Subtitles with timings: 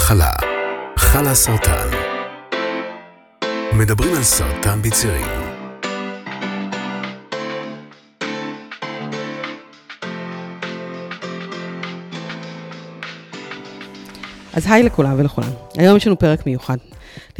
[0.00, 0.32] המחלה,
[0.96, 1.88] חלה סרטן.
[3.72, 5.26] מדברים על סרטן בצעירים.
[14.54, 15.50] אז היי לכולם ולכולם.
[15.78, 16.76] היום יש לנו פרק מיוחד.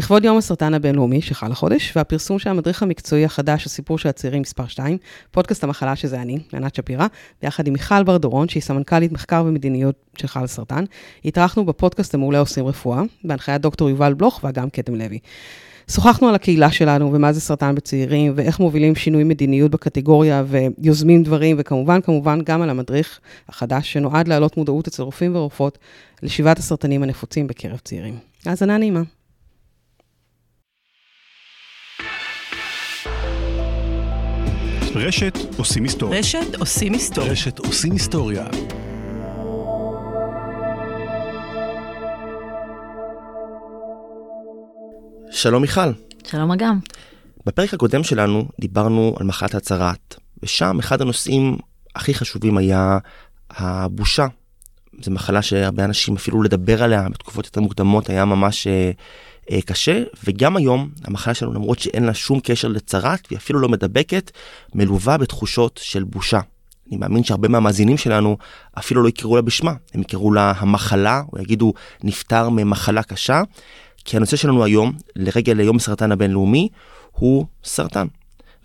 [0.01, 4.67] לכבוד יום הסרטן הבינלאומי שחל החודש, והפרסום של המדריך המקצועי החדש, הסיפור של הצעירים מספר
[4.67, 4.99] 2,
[5.31, 7.07] פודקאסט המחלה שזה אני, ענת שפירא,
[7.43, 10.85] ביחד עם מיכל בר דורון, שהיא סמנכ"לית מחקר ומדיניות של חל סרטן.
[11.25, 15.19] התארחנו בפודקאסט המעולה עושים רפואה, בהנחיית דוקטור יובל בלוך ואגם קדם לוי.
[15.91, 21.57] שוחחנו על הקהילה שלנו ומה זה סרטן בצעירים, ואיך מובילים שינוי מדיניות בקטגוריה ויוזמים דברים,
[21.59, 25.79] וכמובן, כמובן גם על המדריך החדש שנועד להעלות מודעות אצל רופאים ורופאות
[26.23, 28.15] לשבעת הסרטנים הנפוצים בקרב צעירים.
[28.47, 29.03] האזנה נעימה.
[34.95, 36.19] רשת עושים היסטוריה.
[36.19, 37.33] רשת עושים היסטוריה.
[37.33, 38.47] רשת עושים היסטוריה.
[45.31, 45.81] שלום מיכל.
[46.27, 46.79] שלום אגם.
[47.47, 51.57] בפרק הקודם שלנו דיברנו על מחלת הצרעת, ושם אחד הנושאים
[51.95, 52.99] הכי חשובים היה
[53.51, 54.27] הבושה.
[55.03, 58.91] זו מחלה שהרבה אנשים אפילו לדבר עליה בתקופות יותר מוקדמות היה ממש אה,
[59.65, 64.31] קשה, וגם היום המחלה שלנו למרות שאין לה שום קשר לצרעת והיא אפילו לא מדבקת,
[64.75, 66.41] מלווה בתחושות של בושה.
[66.89, 68.37] אני מאמין שהרבה מהמאזינים שלנו
[68.79, 73.43] אפילו לא יקראו לה בשמה, הם יקראו לה המחלה, או יגידו נפטר ממחלה קשה,
[74.05, 76.69] כי הנושא שלנו היום, לרגל ליום הסרטן הבינלאומי,
[77.13, 78.07] הוא סרטן.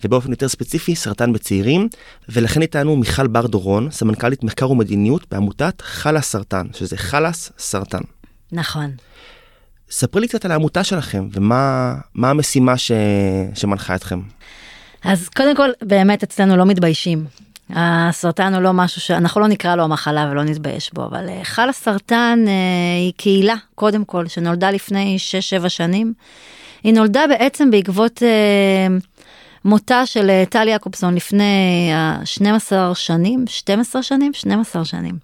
[0.03, 1.87] ובאופן יותר ספציפי, סרטן בצעירים,
[2.29, 8.01] ולכן איתנו מיכל בר דורון, סמנכ"לית מחקר ומדיניות בעמותת חלאס סרטן, שזה חלאס סרטן.
[8.51, 8.91] נכון.
[9.89, 12.91] ספרי לי קצת על העמותה שלכם, ומה המשימה ש...
[13.53, 14.19] שמנחה אתכם.
[15.03, 17.25] אז קודם כל, באמת אצלנו לא מתביישים.
[17.69, 21.69] הסרטן הוא לא משהו שאנחנו לא נקרא לו המחלה ולא נתבייש בו, אבל אה, חל
[21.69, 22.53] הסרטן אה,
[22.97, 25.17] היא קהילה, קודם כל, שנולדה לפני
[25.65, 26.13] 6-7 שנים.
[26.83, 28.87] היא נולדה בעצם בעקבות אה,
[29.65, 34.33] מותה של אה, טל יעקובסון לפני אה, 12 שנים, 12 שנים?
[34.33, 35.15] 12 שנים.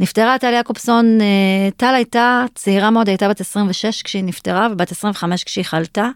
[0.00, 5.44] נפטרה טל יעקובסון, אה, טל הייתה צעירה מאוד, הייתה בת 26 כשהיא נפטרה ובת 25
[5.44, 6.08] כשהיא חלתה.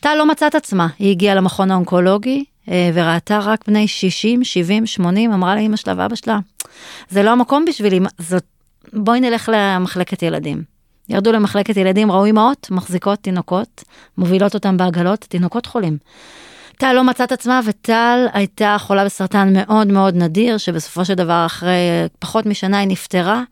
[0.00, 4.86] טל לא מצאה את עצמה, היא הגיעה למכון האונקולוגי, אה, וראתה רק בני 60, 70,
[4.86, 6.38] 80, אמרה לאמא שלה ואבא שלה,
[7.08, 8.44] זה לא המקום בשבילי, זאת,
[8.92, 10.62] בואי נלך למחלקת ילדים.
[11.08, 13.84] ירדו למחלקת ילדים, ראו אמהות, מחזיקות תינוקות,
[14.18, 15.98] מובילות אותם בעגלות, תינוקות חולים.
[16.78, 21.76] טל לא מצאת עצמה וטל הייתה חולה בסרטן מאוד מאוד נדיר, שבסופו של דבר אחרי
[22.18, 23.42] פחות משנה היא נפטרה,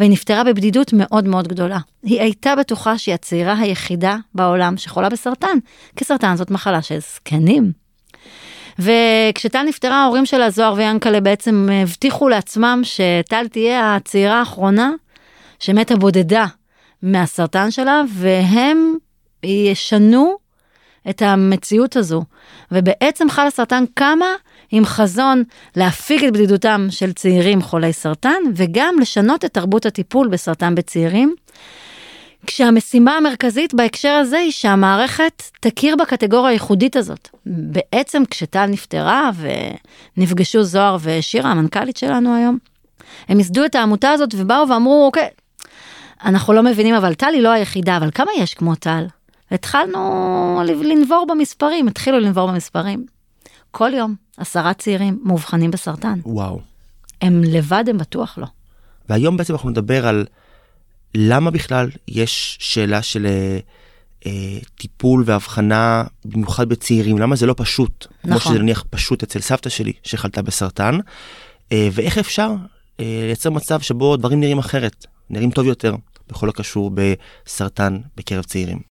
[0.00, 1.78] והיא נפטרה בבדידות מאוד מאוד גדולה.
[2.02, 5.58] היא הייתה בטוחה שהיא הצעירה היחידה בעולם שחולה בסרטן,
[5.96, 7.72] כי סרטן זאת מחלה של זקנים.
[8.78, 14.90] וכשטל נפטרה, ההורים שלה, זוהר ויאנקלה, בעצם הבטיחו לעצמם שטל תהיה הצעירה האחרונה
[15.58, 16.46] שמתה בודדה
[17.02, 18.94] מהסרטן שלה, והם
[19.42, 20.41] ישנו
[21.10, 22.22] את המציאות הזו.
[22.72, 24.34] ובעצם חל הסרטן קמה
[24.70, 25.42] עם חזון
[25.76, 31.34] להפיג את בדידותם של צעירים חולי סרטן, וגם לשנות את תרבות הטיפול בסרטן בצעירים.
[32.46, 37.28] כשהמשימה המרכזית בהקשר הזה היא שהמערכת תכיר בקטגוריה הייחודית הזאת.
[37.46, 39.30] בעצם כשטל נפטרה
[40.16, 42.58] ונפגשו זוהר ושירה, המנכ"לית שלנו היום,
[43.28, 45.28] הם ייסדו את העמותה הזאת ובאו ואמרו, אוקיי,
[46.24, 49.06] אנחנו לא מבינים, אבל טל היא לא היחידה, אבל כמה יש כמו טל?
[49.52, 53.06] התחלנו לנבור במספרים, התחילו לנבור במספרים.
[53.70, 56.18] כל יום עשרה צעירים מאובחנים בסרטן.
[56.24, 56.60] וואו.
[57.22, 58.46] הם לבד, הם בטוח לא.
[59.08, 60.26] והיום בעצם אנחנו נדבר על
[61.14, 63.58] למה בכלל יש שאלה של אה,
[64.26, 68.30] אה, טיפול והבחנה, במיוחד בצעירים, למה זה לא פשוט, נכון.
[68.30, 70.98] כמו שזה נניח פשוט אצל סבתא שלי שחלתה בסרטן,
[71.72, 72.50] אה, ואיך אפשר
[73.00, 75.94] אה, לייצר מצב שבו דברים נראים אחרת, נראים טוב יותר,
[76.28, 78.91] בכל הקשור בסרטן בקרב צעירים.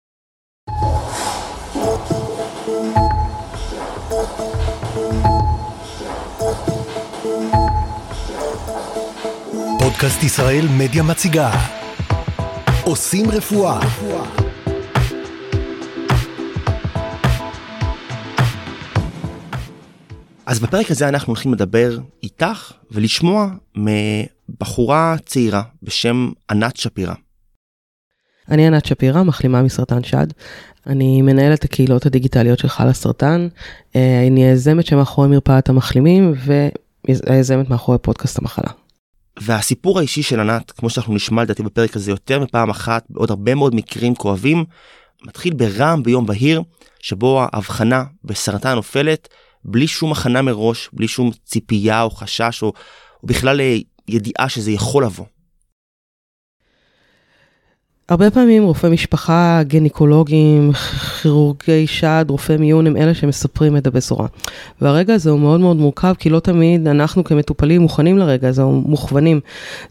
[10.04, 11.52] פודקאסט ישראל מדיה מציגה
[12.84, 13.80] עושים רפואה
[20.46, 27.14] אז בפרק הזה אנחנו הולכים לדבר איתך ולשמוע מבחורה צעירה בשם ענת שפירא.
[28.52, 30.28] אני ענת שפירא, מחלימה מסרטן שד.
[30.88, 33.48] אני מנהלת הקהילות הדיגיטליות של חל הסרטן.
[33.96, 36.34] אה, אני היזמת שמאחורי מרפאת המחלימים
[37.08, 38.83] והיזמת מאחורי פודקאסט המחלה.
[39.42, 43.56] והסיפור האישי של ענת, כמו שאנחנו נשמע לדעתי בפרק הזה יותר מפעם אחת, בעוד הרבה
[43.56, 44.66] מאוד מקרים כואבים,
[45.26, 46.62] מתחיל ברעם ביום בהיר,
[47.00, 49.28] שבו ההבחנה בסרטן נופלת
[49.66, 52.68] בלי שום הכנה מראש, בלי שום ציפייה או חשש או,
[53.24, 53.78] או בכלל אה,
[54.08, 55.26] ידיעה שזה יכול לבוא.
[58.14, 60.72] הרבה פעמים רופאי משפחה, גניקולוגים,
[61.22, 64.28] כירורגי שד, רופאי מיון, הם אלה שמספרים את הבשורה.
[64.82, 68.72] והרגע הזה הוא מאוד מאוד מורכב, כי לא תמיד אנחנו כמטופלים מוכנים לרגע הזה, או
[68.72, 69.40] מוכוונים.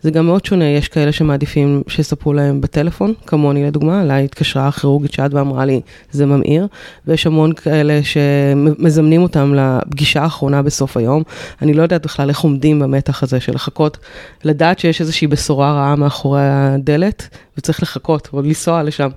[0.03, 5.13] זה גם מאוד שונה, יש כאלה שמעדיפים שיספרו להם בטלפון, כמוני לדוגמה, אליי התקשרה כירורגית
[5.13, 5.81] שד ואמרה לי,
[6.11, 6.67] זה ממאיר,
[7.07, 11.23] ויש המון כאלה שמזמנים אותם לפגישה האחרונה בסוף היום.
[11.63, 13.99] אני לא יודעת בכלל איך עומדים במתח הזה של לחכות,
[14.45, 17.29] לדעת שיש איזושהי בשורה רעה מאחורי הדלת,
[17.59, 19.09] וצריך לחכות או לנסוע לשם.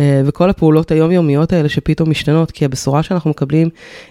[0.00, 3.68] אה, וכל הפעולות היומיומיות האלה שפתאום משתנות, כי הבשורה שאנחנו מקבלים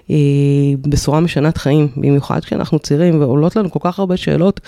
[0.07, 4.59] היא בשורה משנת חיים, במיוחד כשאנחנו צעירים ועולות לנו כל כך הרבה שאלות,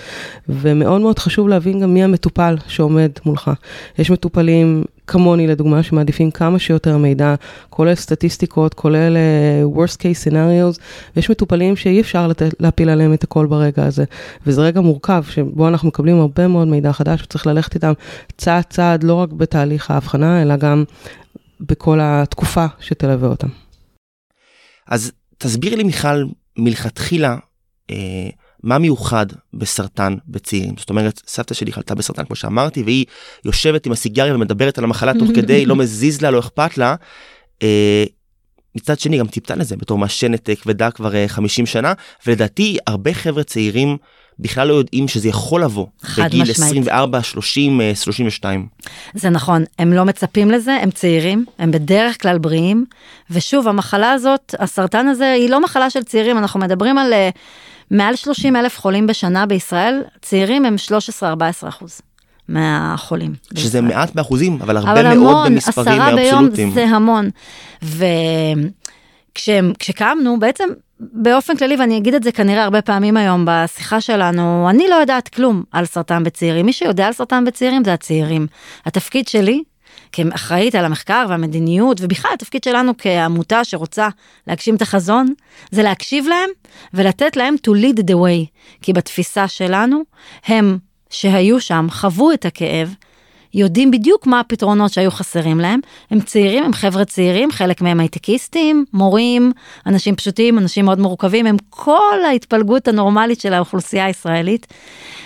[0.50, 3.52] ומאוד מאוד חשוב להבין גם מי המטופל שעומד מולך.
[4.00, 7.36] יש מטופלים כמוני לדוגמה, שמעדיפים כמה שיותר מידע,
[7.70, 10.80] כולל סטטיסטיקות, כולל uh, worst case scenarios,
[11.16, 14.04] ויש מטופלים שאי אפשר לתת, להפיל עליהם את הכל ברגע הזה.
[14.46, 17.94] וזה רגע מורכב, שבו אנחנו מקבלים הרבה מאוד מידע חדש, וצריך ללכת איתם
[18.38, 20.84] צעד צעד, לא רק בתהליך ההבחנה, אלא גם
[21.62, 23.48] בכל התקופה שתלווה אותם.
[24.88, 26.26] אז תסבירי לי מיכל,
[26.58, 27.38] מלכתחילה,
[27.90, 28.30] אה,
[28.64, 30.74] מה מיוחד בסרטן בצעירים?
[30.78, 33.06] זאת אומרת, סבתא שלי חלתה בסרטן, כמו שאמרתי, והיא
[33.46, 36.96] יושבת עם הסיגריה ומדברת על המחלה תוך כדי, לא מזיז לה, לא אכפת לה.
[37.64, 38.04] אה,
[38.76, 41.94] מצד שני, גם ציפתה לזה בתור מעשנת אה, כבדה כבר 50 אה, שנה,
[42.28, 43.98] ולדעתי הרבה חבר'ה צעירים
[44.40, 45.88] בכלל לא יודעים שזה יכול לבוא
[46.18, 46.72] בגיל משמעית.
[46.72, 48.68] 24, 30, 32.
[49.14, 52.86] זה נכון, הם לא מצפים לזה, הם צעירים, הם בדרך כלל בריאים,
[53.30, 57.14] ושוב, המחלה הזאת, הסרטן הזה, היא לא מחלה של צעירים, אנחנו מדברים על
[57.92, 60.76] מעל 30 אלף חולים בשנה בישראל, צעירים הם
[61.22, 61.24] 13-14
[61.70, 62.02] אחוז.
[62.50, 63.34] מהחולים.
[63.56, 63.98] שזה בישראל.
[63.98, 66.48] מעט באחוזים, אבל הרבה אבל מאוד המון, במספרים אבסולוטיים.
[66.48, 67.30] עשרה ביום זה המון.
[69.38, 74.88] וכשקמנו, בעצם באופן כללי, ואני אגיד את זה כנראה הרבה פעמים היום בשיחה שלנו, אני
[74.90, 76.66] לא יודעת כלום על סרטן בצעירים.
[76.66, 78.48] מי שיודע על סרטן בצעירים זה הצעירים.
[78.86, 79.64] התפקיד שלי
[80.12, 84.10] כאחראית על המחקר והמדיניות, ובכלל התפקיד שלנו כעמותה שרוצה
[84.48, 85.34] להגשים את החזון,
[85.72, 86.50] זה להקשיב להם
[86.94, 88.48] ולתת להם to lead the way.
[88.82, 90.02] כי בתפיסה שלנו,
[90.46, 90.78] הם
[91.10, 92.96] שהיו שם, חוו את הכאב,
[93.54, 95.80] יודעים בדיוק מה הפתרונות שהיו חסרים להם.
[96.12, 99.52] הם צעירים, הם חבר'ה צעירים, חלק מהם הייטקיסטים, מורים,
[99.86, 104.68] אנשים פשוטים, אנשים מאוד מורכבים, הם כל ההתפלגות הנורמלית של האוכלוסייה הישראלית,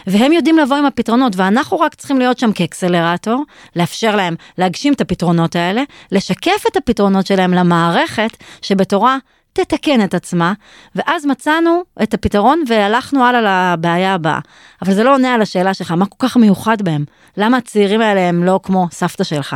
[0.08, 3.44] והם יודעים לבוא עם הפתרונות, ואנחנו רק צריכים להיות שם כאקסלרטור,
[3.76, 9.18] לאפשר להם להגשים את הפתרונות האלה, לשקף את הפתרונות שלהם למערכת, שבתורה
[9.56, 10.54] תתקן את עצמה,
[10.96, 14.40] ואז מצאנו את הפתרון והלכנו הלאה לבעיה הבאה.
[14.82, 17.06] אבל זה לא עונה על השאלה שלך, מה כל כך מיוחד בהם?
[17.38, 19.56] למה הצעירים האלה הם לא כמו סבתא שלך?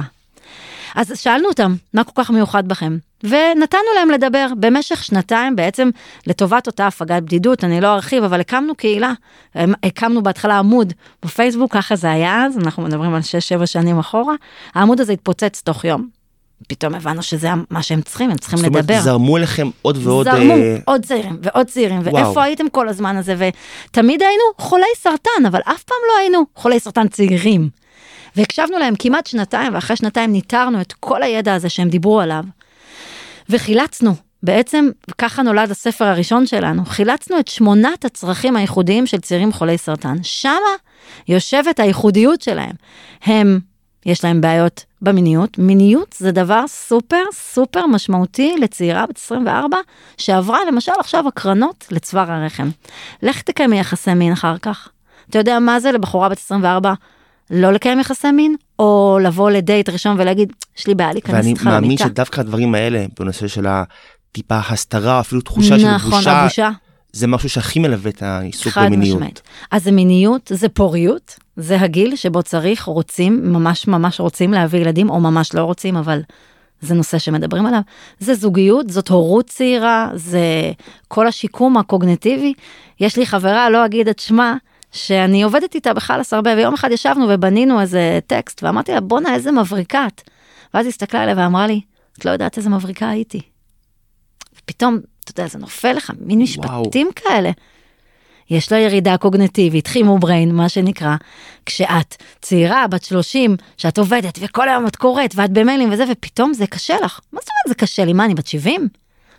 [0.96, 2.98] אז שאלנו אותם, מה כל כך מיוחד בכם?
[3.24, 5.90] ונתנו להם לדבר במשך שנתיים בעצם
[6.28, 9.14] לטובת אותה הפגת בדידות, אני לא ארחיב, אבל הקמנו קהילה,
[9.84, 10.94] הקמנו בהתחלה עמוד
[11.26, 13.22] בפייסבוק, ככה זה היה אז, אנחנו מדברים על
[13.62, 14.34] 6-7 שנים אחורה,
[14.76, 16.19] העמוד הזה התפוצץ תוך יום.
[16.68, 18.82] פתאום הבנו שזה מה שהם צריכים, הם צריכים לדבר.
[18.82, 20.26] זאת אומרת, זרמו אליכם עוד ועוד...
[20.26, 20.82] זרמו, uh...
[20.86, 22.26] עוד צעירים ועוד צעירים, וואו.
[22.26, 26.80] ואיפה הייתם כל הזמן הזה, ותמיד היינו חולי סרטן, אבל אף פעם לא היינו חולי
[26.80, 27.70] סרטן צעירים.
[28.36, 32.44] והקשבנו להם כמעט שנתיים, ואחרי שנתיים ניטרנו את כל הידע הזה שהם דיברו עליו,
[33.50, 34.16] וחילצנו.
[34.44, 40.16] בעצם ככה נולד הספר הראשון שלנו, חילצנו את שמונת הצרכים הייחודיים של צעירים חולי סרטן.
[40.24, 40.52] שמה
[41.28, 42.72] יושבת הייחודיות שלהם.
[43.24, 43.60] הם
[44.06, 45.58] יש להם בעיות במיניות.
[45.58, 49.78] מיניות זה דבר סופר סופר משמעותי לצעירה בת 24
[50.18, 52.70] שעברה למשל עכשיו הקרנות לצוואר הרחם.
[53.24, 54.90] לך תקיים יחסי מין אחר כך.
[55.30, 56.94] אתה יודע מה זה לבחורה בת 24
[57.50, 61.70] לא לקיים יחסי מין או לבוא לדייט ראשון ולהגיד יש לי בעיה להיכנס איתך למיטה.
[61.70, 66.20] ואני מאמין שדווקא הדברים האלה בנושא של הטיפה הסתרה אפילו תחושה נכון, של בושה.
[66.20, 66.70] נכון, הבושה.
[67.12, 69.14] זה משהו שהכי מלווה את העיסוק במיניות.
[69.14, 69.42] חד משמעית.
[69.72, 75.10] אז זה מיניות, זה פוריות, זה הגיל שבו צריך, רוצים, ממש ממש רוצים להביא ילדים,
[75.10, 76.22] או ממש לא רוצים, אבל
[76.82, 77.82] זה נושא שמדברים עליו.
[78.20, 80.72] זה זוגיות, זאת הורות צעירה, זה
[81.08, 82.54] כל השיקום הקוגנטיבי.
[83.00, 84.56] יש לי חברה, לא אגיד את שמה,
[84.92, 89.52] שאני עובדת איתה בחלאס הרבה, ויום אחד ישבנו ובנינו איזה טקסט, ואמרתי לה, בואנה, איזה
[89.52, 90.22] מבריקה את.
[90.74, 91.82] ואז היא הסתכלה עליה ואמרה לי,
[92.18, 93.42] את לא יודעת איזה מבריקה הייתי.
[94.58, 95.00] ופתאום
[95.30, 97.16] אתה יודע, זה נופל לך, מין משפטים וואו.
[97.16, 97.52] כאלה.
[98.50, 101.16] יש לה ירידה קוגנטיבית, חימו בריין, מה שנקרא,
[101.66, 106.68] כשאת צעירה, בת 30, שאת עובדת, וכל היום את קוראת, ואת במיילים וזה, ופתאום זה
[106.68, 107.20] קשה לך.
[107.34, 108.14] מה זאת אומרת זה קשה לי?
[108.14, 108.88] מה, אני בת 70?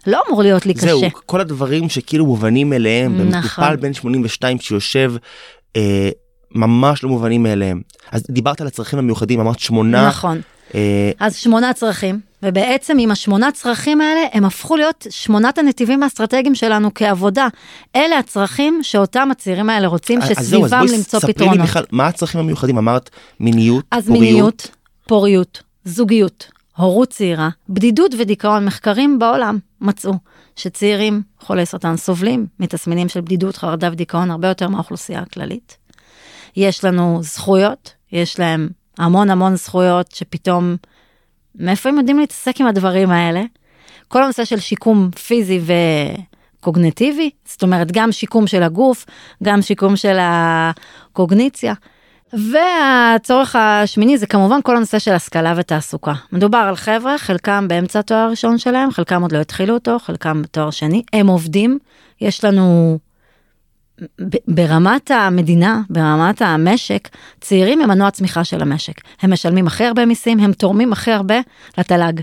[0.07, 1.09] לא אמור להיות לי זהו, קשה.
[1.09, 3.65] זהו, כל הדברים שכאילו מובנים אליהם, נכון.
[3.65, 5.13] במטופל בן 82 שיושב,
[5.77, 6.11] אה,
[6.55, 7.81] ממש לא מובנים מאליהם.
[8.11, 10.09] אז דיברת על הצרכים המיוחדים, אמרת שמונה.
[10.09, 10.41] נכון.
[10.75, 11.11] אה...
[11.19, 12.30] אז שמונה צרכים.
[12.43, 17.49] ובעצם עם השמונה צרכים האלה, הם הפכו להיות שמונת הנתיבים האסטרטגיים שלנו כעבודה.
[17.97, 21.37] אלה הצרכים שאותם הצעירים האלה רוצים, שסביבם למצוא פתרונות.
[21.37, 22.79] ספרי לי בכלל, מה הצרכים המיוחדים?
[22.79, 24.23] אמרת מיניות, אז פוריות.
[24.23, 24.71] מיניות,
[25.07, 30.13] פוריות, זוגיות, הורות צעירה, בדידות ודיכאון, מחקרים בעולם מצאו
[30.57, 35.77] שצעירים חולי סרטן סובלים מתסמינים של בדידות, חרדה ודיכאון הרבה יותר מהאוכלוסייה הכללית.
[36.57, 38.69] יש לנו זכויות, יש להם
[38.99, 40.77] המון המון זכויות שפתאום,
[41.54, 43.42] מאיפה הם יודעים להתעסק עם הדברים האלה?
[44.09, 45.61] כל הנושא של שיקום פיזי
[46.61, 49.07] וקוגנטיבי, זאת אומרת גם שיקום של הגוף,
[49.42, 51.75] גם שיקום של הקוגניציה.
[52.33, 56.12] והצורך השמיני זה כמובן כל הנושא של השכלה ותעסוקה.
[56.33, 60.71] מדובר על חבר'ה, חלקם באמצע התואר הראשון שלהם, חלקם עוד לא התחילו אותו, חלקם בתואר
[60.71, 61.78] שני, הם עובדים,
[62.21, 62.99] יש לנו
[64.49, 67.09] ברמת המדינה, ברמת המשק,
[67.40, 69.00] צעירים הם מנוע צמיחה של המשק.
[69.23, 71.40] הם משלמים הכי הרבה מיסים, הם תורמים הכי הרבה
[71.78, 72.21] לתל"ג.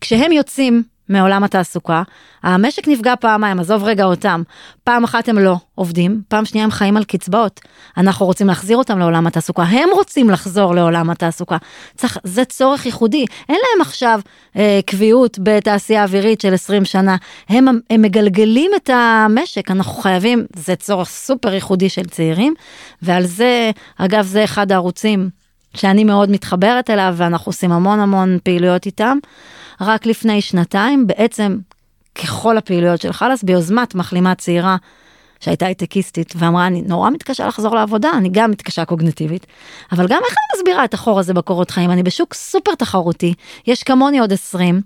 [0.00, 2.02] כשהם יוצאים מעולם התעסוקה,
[2.42, 4.42] המשק נפגע פעמיים, עזוב רגע אותם.
[4.84, 7.60] פעם אחת הם לא עובדים, פעם שנייה הם חיים על קצבאות.
[7.96, 11.56] אנחנו רוצים להחזיר אותם לעולם התעסוקה, הם רוצים לחזור לעולם התעסוקה.
[11.96, 14.20] צריך, זה צורך ייחודי, אין להם עכשיו
[14.56, 17.16] אה, קביעות בתעשייה אווירית של 20 שנה,
[17.48, 22.54] הם, הם מגלגלים את המשק, אנחנו חייבים, זה צורך סופר ייחודי של צעירים,
[23.02, 25.30] ועל זה, אגב, זה אחד הערוצים
[25.74, 29.18] שאני מאוד מתחברת אליו, ואנחנו עושים המון המון פעילויות איתם.
[29.80, 31.56] רק לפני שנתיים, בעצם
[32.14, 34.76] ככל הפעילויות של חלאס, ביוזמת מחלימה צעירה
[35.40, 39.46] שהייתה הייטקיסטית ואמרה אני נורא מתקשה לחזור לעבודה אני גם מתקשה קוגנטיבית
[39.92, 43.34] אבל גם איך אני מסבירה את החור הזה בקורות חיים אני בשוק סופר תחרותי
[43.66, 44.80] יש כמוני עוד 20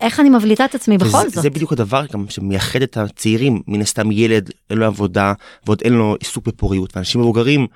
[0.00, 1.42] איך אני מבליטה את עצמי בכל זאת.
[1.42, 5.32] זה בדיוק הדבר גם שמייחד את הצעירים מן הסתם ילד אין לו עבודה
[5.66, 7.66] ועוד אין לו עיסוק בפוריות ואנשים מבוגרים.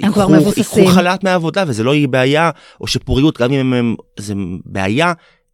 [0.00, 0.82] הם כבר מבוססים.
[0.82, 2.50] ייקחו חל"ת מהעבודה וזה לא יהיה בעיה
[2.80, 4.34] או שפוריות גם אם הם זה
[4.64, 5.12] בעיה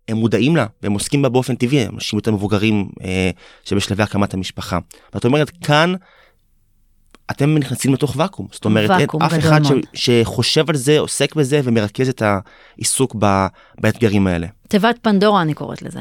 [0.09, 3.31] הם מודעים לה והם עוסקים בה באופן טבעי אנשים יותר מבוגרים אה,
[3.65, 4.79] שבשלבי הקמת המשפחה.
[5.15, 5.95] ואת אומרת כאן.
[7.31, 9.73] אתם נכנסים לתוך ואקום זאת אומרת ואקום אין אף אחד ש.
[9.95, 13.47] שחושב על זה עוסק בזה ומרכז את העיסוק ב,
[13.81, 14.47] באתגרים האלה.
[14.69, 16.01] תיבת פנדורה אני קוראת לזה.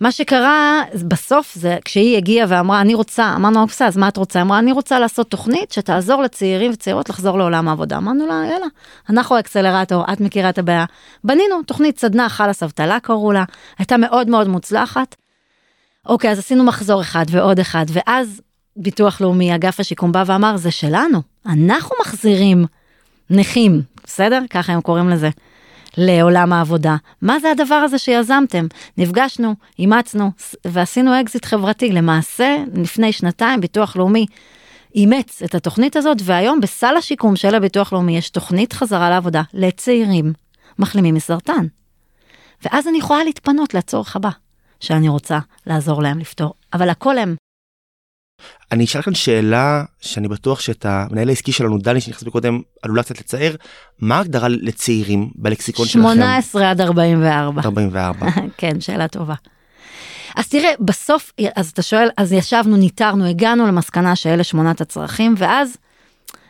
[0.00, 4.42] מה שקרה בסוף זה כשהיא הגיעה ואמרה אני רוצה אמרנו בסדר אז מה את רוצה
[4.42, 8.66] אמרה אני רוצה לעשות תוכנית שתעזור לצעירים וצעירות לחזור לעולם העבודה אמרנו לה יאללה
[9.10, 10.84] אנחנו האקסלרטור את מכירה את הבעיה
[11.24, 13.44] בנינו תוכנית סדנה חלאס אבטלה קראו לה
[13.78, 15.16] הייתה מאוד מאוד מוצלחת.
[16.06, 18.40] אוקיי אז עשינו מחזור אחד ועוד אחד ואז
[18.76, 22.64] ביטוח לאומי אגף השיקום בא ואמר זה שלנו אנחנו מחזירים
[23.30, 25.30] נכים בסדר ככה הם קוראים לזה.
[25.96, 26.96] לעולם העבודה.
[27.22, 28.66] מה זה הדבר הזה שיזמתם?
[28.98, 30.30] נפגשנו, אימצנו
[30.64, 31.92] ועשינו אקזיט חברתי.
[31.92, 34.26] למעשה, לפני שנתיים ביטוח לאומי
[34.94, 40.32] אימץ את התוכנית הזאת, והיום בסל השיקום של הביטוח לאומי יש תוכנית חזרה לעבודה לצעירים
[40.78, 41.66] מחלימים מסרטן.
[42.64, 44.30] ואז אני יכולה להתפנות לצורך הבא
[44.80, 47.34] שאני רוצה לעזור להם לפתור, אבל הכל הם.
[48.72, 53.20] אני אשאל כאן שאלה שאני בטוח שאת המנהל העסקי שלנו דני שנכנס קודם עלולה קצת
[53.20, 53.56] לצייר
[54.00, 57.62] מה ההגדרה לצעירים בלקסיקון שלכם 18 עד 44.
[57.64, 58.26] 44
[58.58, 59.34] כן, שאלה טובה.
[60.36, 65.76] אז תראה, בסוף, אז אתה שואל, אז ישבנו, ניטרנו, הגענו למסקנה שאלה שמונת הצרכים, ואז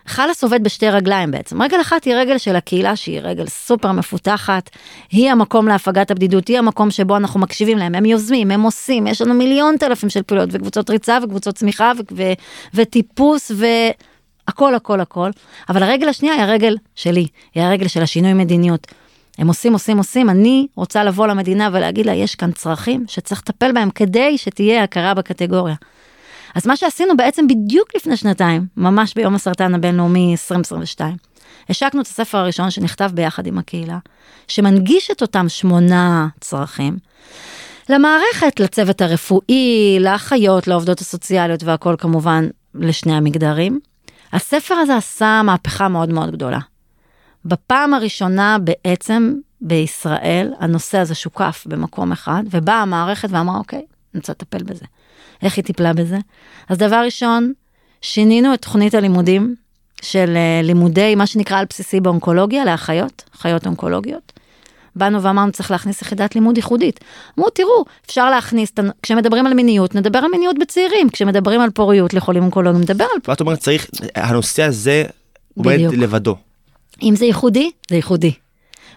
[0.07, 1.63] חלאס עובד בשתי רגליים בעצם.
[1.63, 4.71] רגל אחת היא רגל של הקהילה שהיא רגל סופר מפותחת,
[5.11, 9.23] היא המקום להפגת הבדידות, היא המקום שבו אנחנו מקשיבים להם, הם יוזמים, הם עושים, יש
[9.23, 12.33] לנו מיליון טלפים של פעילויות וקבוצות ריצה וקבוצות צמיחה ו- ו-
[12.75, 15.31] וטיפוס והכל הכל הכל,
[15.69, 18.87] אבל הרגל השנייה היא הרגל שלי, היא הרגל של השינוי מדיניות.
[19.39, 23.73] הם עושים עושים עושים אני רוצה לבוא למדינה ולהגיד לה יש כאן צרכים שצריך לטפל
[23.73, 25.75] בהם כדי שתהיה הכרה בקטגוריה.
[26.55, 31.17] אז מה שעשינו בעצם בדיוק לפני שנתיים, ממש ביום הסרטן הבינלאומי 2022,
[31.69, 33.99] השקנו את הספר הראשון שנכתב ביחד עם הקהילה,
[34.49, 36.97] שמנגיש את אותם שמונה צרכים
[37.89, 43.81] למערכת, לצוות הרפואי, לאחיות, לעובדות הסוציאליות והכל כמובן לשני המגדרים.
[44.33, 46.59] הספר הזה עשה מהפכה מאוד מאוד גדולה.
[47.45, 54.33] בפעם הראשונה בעצם בישראל הנושא הזה שוקף במקום אחד, ובאה המערכת ואמרה אוקיי, אני רוצה
[54.33, 54.85] לטפל בזה.
[55.43, 56.19] איך היא טיפלה בזה?
[56.69, 57.53] אז דבר ראשון,
[58.03, 59.55] שינינו את תוכנית הלימודים
[60.03, 64.33] של אה, לימודי מה שנקרא על בסיסי באונקולוגיה לאחיות, אחיות אונקולוגיות.
[64.97, 67.01] באנו ואמרנו צריך להכניס יחידת לימוד ייחודית.
[67.39, 68.73] אמרו תראו אפשר להכניס,
[69.03, 73.41] כשמדברים על מיניות נדבר על מיניות בצעירים, כשמדברים על פוריות לחולים אונקולוגיים נדבר על ואת
[73.41, 75.05] אומרת צריך הנושא הזה
[75.55, 75.79] עומד.
[75.93, 76.37] לבדו.
[77.03, 78.33] אם זה ייחודי, זה ייחודי.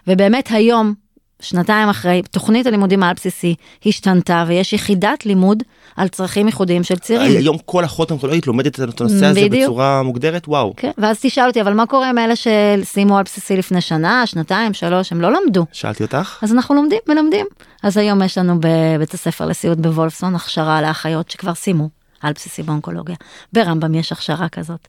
[0.06, 0.94] ובאמת היום,
[1.40, 3.54] שנתיים אחרי, תוכנית הלימודים העל בסיסי
[3.86, 5.62] השתנתה ויש יחידת לימוד
[5.96, 7.36] על צרכים ייחודיים של צעירים.
[7.38, 9.62] היום כל אחות אונקולוגית לומדת את הנושא הזה בדיוק.
[9.70, 10.74] בצורה מוגדרת וואו.
[10.76, 14.74] כן, ואז תשאל אותי, אבל מה קורה עם אלה שסיימו על בסיסי לפני שנה, שנתיים,
[14.74, 15.66] שלוש, הם לא למדו.
[15.72, 16.38] שאלתי אותך.
[16.42, 17.46] אז אנחנו לומדים, מלמדים.
[17.82, 21.88] אז היום יש לנו בבית הספר לסיעוד בוולפסון הכשרה לאחיות שכבר סיימו
[22.22, 23.16] על בסיסי באונקולוגיה.
[23.52, 24.88] ברמב"ם יש הכשרה כזאת.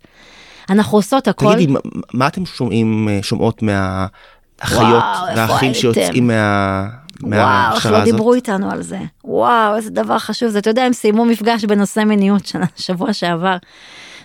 [0.69, 1.53] אנחנו עושות הכל.
[1.53, 1.73] תגידי
[2.13, 4.07] מה- אתם שומעים אה, שומעות מה
[4.61, 5.73] האחיות וואו, איפה והאחים?
[5.73, 6.83] שיוצאים מה...
[7.23, 8.03] וואו, איך לא.
[8.03, 8.99] דיברו איתנו על זה.
[9.23, 10.59] וואו, איזה דבר חשוב זה.
[10.59, 13.57] אתה יודע, הם סיימו מפגש בנושא מיניות שנה- שבוע שעבר.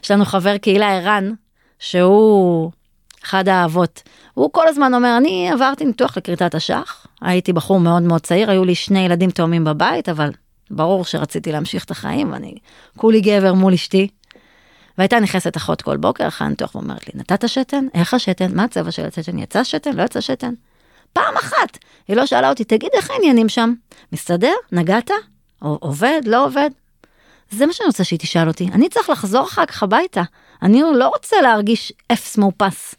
[0.05, 1.33] יש לנו חבר קהילה, ערן,
[1.79, 2.71] שהוא
[3.25, 4.03] אחד האבות.
[4.35, 8.65] הוא כל הזמן אומר, אני עברתי ניתוח לכריתת אשך, הייתי בחור מאוד מאוד צעיר, היו
[8.65, 10.31] לי שני ילדים תאומים בבית, אבל
[10.71, 12.55] ברור שרציתי להמשיך את החיים, ואני
[12.97, 14.09] כולי גבר מול אשתי.
[14.99, 17.85] והייתה נכנסת אחות כל בוקר אחרי הניתוח ואומרת לי, נתת שתן?
[17.95, 18.57] איך השתן?
[18.57, 19.39] מה הצבע של השתן?
[19.39, 19.93] יצא שתן?
[19.97, 20.53] לא יצא שתן?
[21.13, 21.79] פעם אחת.
[22.09, 23.75] היא לא שאלה אותי, תגיד, איך העניינים שם?
[24.13, 24.55] מסתדר?
[24.73, 25.11] נגעת?
[25.59, 26.21] עובד?
[26.25, 26.71] לא עובד?
[27.51, 28.69] זה מה שאני רוצה שהיא תשאל אותי.
[28.73, 30.23] אני צריך לחזור אחר כך הביתה.
[30.63, 32.95] אני לא רוצה להרגיש אפס מאופס.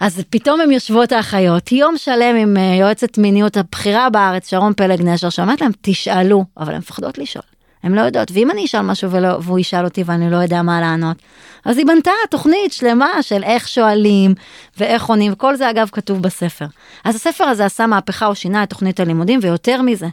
[0.00, 5.02] אז פתאום הם יושבות האחיות, יום שלם עם אה, יועצת מיניות הבכירה בארץ, שרון פלג
[5.02, 7.44] נשר, שאומרת להם, תשאלו, אבל הן מפחדות לשאול.
[7.82, 10.80] הן לא יודעות, ואם אני אשאל משהו ולא, והוא ישאל אותי ואני לא יודע מה
[10.80, 11.16] לענות,
[11.64, 14.34] אז היא בנתה תוכנית שלמה של איך שואלים
[14.78, 16.66] ואיך עונים, וכל זה אגב כתוב בספר.
[17.04, 20.06] אז הספר הזה עשה מהפכה, הוא שינה את תוכנית הלימודים, ויותר מזה,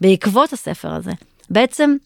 [0.00, 1.12] בעקבות הספר הזה,
[1.50, 1.96] בעצם,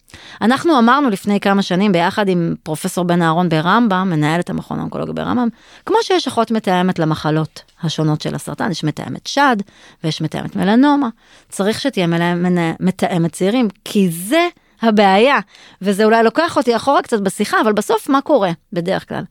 [0.40, 5.48] אנחנו אמרנו לפני כמה שנים ביחד עם פרופסור בן אהרון ברמב"ם, מנהלת המכון האונקולוגי ברמב"ם,
[5.86, 9.56] כמו שיש אחות מתאמת למחלות השונות של הסרטן, יש מתאמת שד
[10.04, 11.08] ויש מתאמת מלנומה,
[11.48, 14.48] צריך שתהיה מלה- מנה- מתאמת צעירים, כי זה
[14.82, 15.38] הבעיה,
[15.82, 19.24] וזה אולי לוקח אותי אחורה קצת בשיחה, אבל בסוף מה קורה בדרך כלל?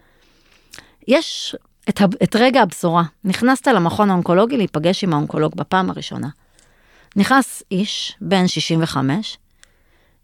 [1.07, 1.55] יש
[1.89, 6.27] את, את רגע הבשורה, נכנסת למכון האונקולוגי להיפגש עם האונקולוג בפעם הראשונה.
[7.15, 9.37] נכנס איש, בן 65,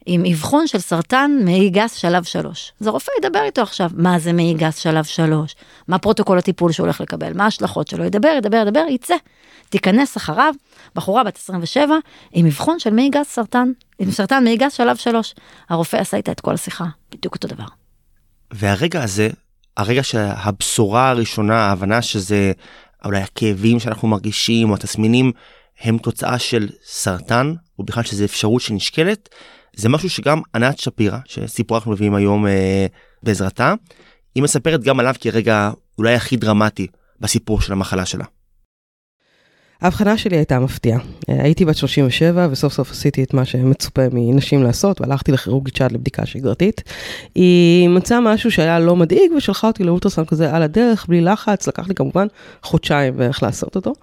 [0.05, 2.73] עם אבחון של סרטן מעי גס שלב 3.
[2.81, 5.55] אז הרופא ידבר איתו עכשיו, מה זה מעי גס שלב 3,
[5.87, 9.15] מה פרוטוקול הטיפול שהוא הולך לקבל, מה ההשלכות שלו, ידבר, ידבר, ידבר, יצא.
[9.69, 10.53] תיכנס אחריו,
[10.95, 11.95] בחורה בת 27,
[12.31, 15.35] עם אבחון של מעי גס סרטן, עם סרטן מעי גס שלב 3.
[15.69, 17.65] הרופא עשה איתה את כל השיחה, בדיוק אותו דבר.
[18.51, 19.29] והרגע הזה,
[19.77, 22.51] הרגע שהבשורה הראשונה, ההבנה שזה
[23.05, 25.31] אולי הכאבים שאנחנו מרגישים או התסמינים
[25.81, 29.29] הם תוצאה של סרטן, או בכלל שזה אפשרות שנשקלת,
[29.75, 32.85] זה משהו שגם ענת שפירא, שסיפור אנחנו מביאים היום אה,
[33.23, 33.73] בעזרתה,
[34.35, 36.87] היא מספרת גם עליו כרגע אולי הכי דרמטי
[37.19, 38.25] בסיפור של המחלה שלה.
[39.81, 40.99] ההבחנה שלי הייתה מפתיעה.
[41.29, 45.91] אה, הייתי בת 37 וסוף סוף עשיתי את מה שמצופה מנשים לעשות והלכתי לכירורגית שד
[45.91, 46.83] לבדיקה שגרתית.
[47.35, 51.87] היא מצאה משהו שהיה לא מדאיג ושלחה אותי לאולטרסאונד כזה על הדרך בלי לחץ, לקח
[51.87, 52.27] לי כמובן
[52.63, 53.93] חודשיים בערך לעשות אותו.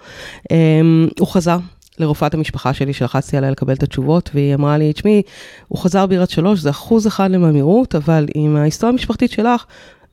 [0.51, 1.59] אמ, הוא חזר.
[2.01, 5.23] לרופאת המשפחה שלי שלחצתי עליה לקבל את התשובות והיא אמרה לי, תשמעי,
[5.69, 9.65] הוא חזר בירת שלוש, זה אחוז אחד לממירות, אבל עם ההיסטוריה המשפחתית שלך,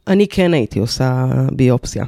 [0.07, 2.05] אני כן הייתי עושה ביופסיה.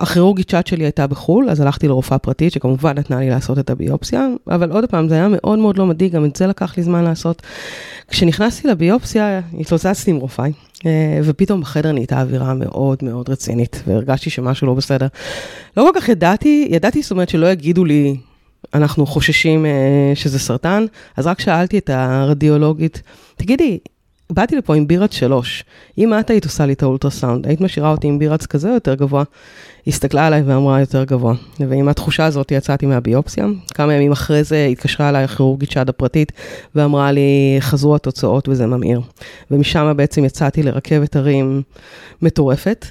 [0.00, 4.26] הכירורגית שד שלי הייתה בחו"ל, אז הלכתי לרופאה פרטית, שכמובן נתנה לי לעשות את הביופסיה,
[4.48, 7.04] אבל עוד פעם, זה היה מאוד מאוד לא מדאיג, גם את זה לקח לי זמן
[7.04, 7.42] לעשות.
[8.08, 10.52] כשנכנסתי לביופסיה, התלוצצתי עם רופאי,
[10.86, 15.06] אה, ופתאום בחדר נהייתה אווירה מאוד מאוד רצינית, והרגשתי שמשהו לא בסדר.
[15.76, 18.16] לא כל כך ידעתי, ידעתי, זאת אומרת, שלא יגידו לי,
[18.74, 20.84] אנחנו חוששים אה, שזה סרטן,
[21.16, 23.02] אז רק שאלתי את הרדיולוגית,
[23.36, 23.78] תגידי,
[24.30, 25.64] באתי לפה עם בירת שלוש,
[25.98, 28.94] אם את היית עושה לי את האולטרסאונד, היית משאירה אותי עם בירץ כזה או יותר
[28.94, 29.24] גבוה?
[29.84, 31.34] היא הסתכלה עליי ואמרה יותר גבוה.
[31.60, 33.46] ועם התחושה הזאת יצאתי מהביופסיה.
[33.74, 36.32] כמה ימים אחרי זה התקשרה אליי הכירורגית שד הפרטית
[36.74, 39.00] ואמרה לי, חזרו התוצאות וזה ממאיר.
[39.50, 41.62] ומשם בעצם יצאתי לרכבת הרים
[42.22, 42.86] מטורפת.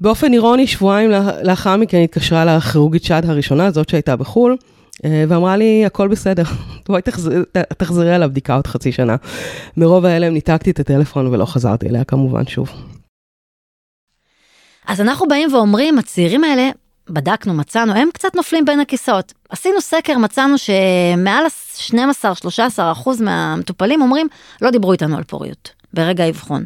[0.00, 1.10] באופן אירוני, שבועיים
[1.42, 4.56] לאחר מכן התקשרה לכירורגית שד הראשונה, זאת שהייתה בחו"ל.
[5.04, 6.42] אה, ואמרה לי, הכל בסדר,
[6.88, 7.36] בואי תחזרי,
[7.78, 9.16] תחזרי על הבדיקה עוד חצי שנה.
[9.76, 12.70] מרוב ההלם ניתקתי את הטלפון ולא חזרתי אליה כמובן שוב.
[14.86, 16.70] אז אנחנו באים ואומרים, הצעירים האלה,
[17.10, 19.32] בדקנו, מצאנו, הם קצת נופלים בין הכיסאות.
[19.48, 21.44] עשינו סקר, מצאנו שמעל
[21.88, 21.90] 12-13
[22.78, 24.28] אחוז מהמטופלים אומרים,
[24.62, 26.64] לא דיברו איתנו על פוריות, ברגע האבחון.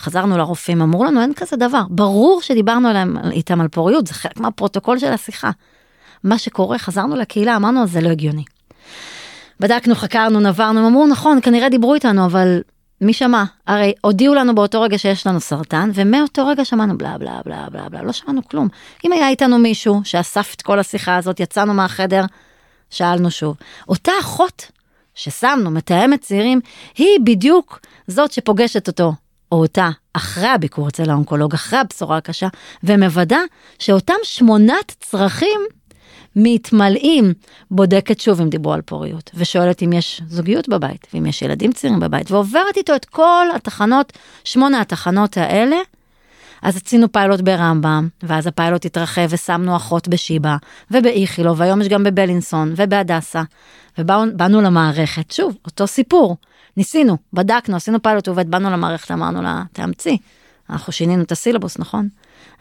[0.00, 1.82] חזרנו לרופאים, אמרו לנו, אין כזה דבר.
[1.90, 5.50] ברור שדיברנו עליהם, איתם על פוריות, זה חלק מהפרוטוקול של השיחה.
[6.24, 8.44] מה שקורה, חזרנו לקהילה, אמרנו, זה לא הגיוני.
[9.60, 12.62] בדקנו, חקרנו, נברנו, הם אמרו, נכון, כנראה דיברו איתנו, אבל
[13.00, 13.44] מי שמע?
[13.66, 17.88] הרי הודיעו לנו באותו רגע שיש לנו סרטן, ומאותו רגע שמענו בלה בלה בלה בלה
[17.88, 18.68] בלה, לא שמענו כלום.
[19.04, 22.24] אם היה איתנו מישהו שאסף את כל השיחה הזאת, יצאנו מהחדר,
[22.90, 23.56] שאלנו שוב.
[23.88, 24.70] אותה אחות
[25.14, 26.60] ששמנו, מתאמת צעירים,
[26.96, 29.12] היא בדיוק זאת שפוגשת אותו,
[29.52, 32.48] או אותה, אחרי הביקור אצל האונקולוג, אחרי הבשורה הקשה,
[32.84, 33.38] ומוודא
[33.78, 35.60] שאותם שמונת צרכים
[36.36, 37.32] מתמלאים,
[37.70, 42.00] בודקת שוב אם דיברו על פוריות, ושואלת אם יש זוגיות בבית, ואם יש ילדים צעירים
[42.00, 44.12] בבית, ועוברת איתו את כל התחנות,
[44.44, 45.76] שמונה התחנות האלה.
[46.62, 50.56] אז עשינו פיילוט ברמב"ם, ואז הפיילוט התרחב ושמנו אחות בשיבא,
[50.90, 53.42] ובאיכילוב, והיום יש גם בבלינסון ובהדסה,
[53.98, 56.36] ובאנו למערכת, שוב, אותו סיפור.
[56.76, 60.18] ניסינו, בדקנו, עשינו פיילוט עובד, באנו למערכת, אמרנו לה, תאמצי.
[60.70, 62.08] אנחנו שינינו את הסילבוס, נכון?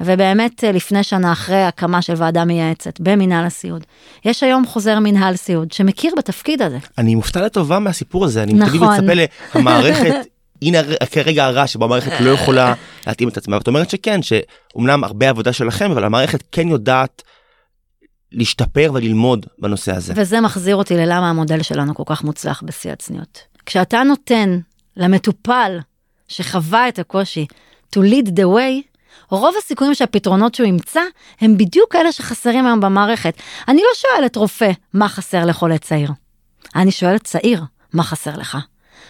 [0.06, 3.86] ובאמת אה, לפני שנה אחרי הקמה של ועדה מייעצת במינהל הסיעוד,
[4.26, 6.78] יש היום חוזר מינהל סיעוד שמכיר בתפקיד הזה.
[6.98, 9.00] אני מופתע לטובה מהסיפור הזה, אני נכון.
[9.00, 9.14] מצפה
[9.60, 10.14] למערכת,
[10.62, 10.80] הנה
[11.12, 12.74] כרגע הרע שבו המערכת לא יכולה
[13.08, 13.58] להתאים את עצמה.
[13.58, 17.22] ואת אומרת שכן, שאומנם הרבה עבודה שלכם, אבל המערכת כן יודעת
[18.32, 20.14] להשתפר וללמוד בנושא הזה.
[20.16, 23.40] וזה מחזיר אותי ללמה המודל שלנו כל כך מוצלח בשיא הצניעות.
[23.66, 24.60] כשאתה נותן
[24.98, 25.80] למטופל
[26.28, 27.46] שחווה את הקושי
[27.96, 28.91] to lead the way,
[29.32, 31.02] רוב הסיכויים שהפתרונות שהוא ימצא
[31.42, 33.34] הם בדיוק אלה שחסרים היום במערכת.
[33.68, 36.12] אני לא שואלת רופא מה חסר לחולה צעיר.
[36.76, 37.64] אני שואלת צעיר
[37.94, 38.58] מה חסר לך.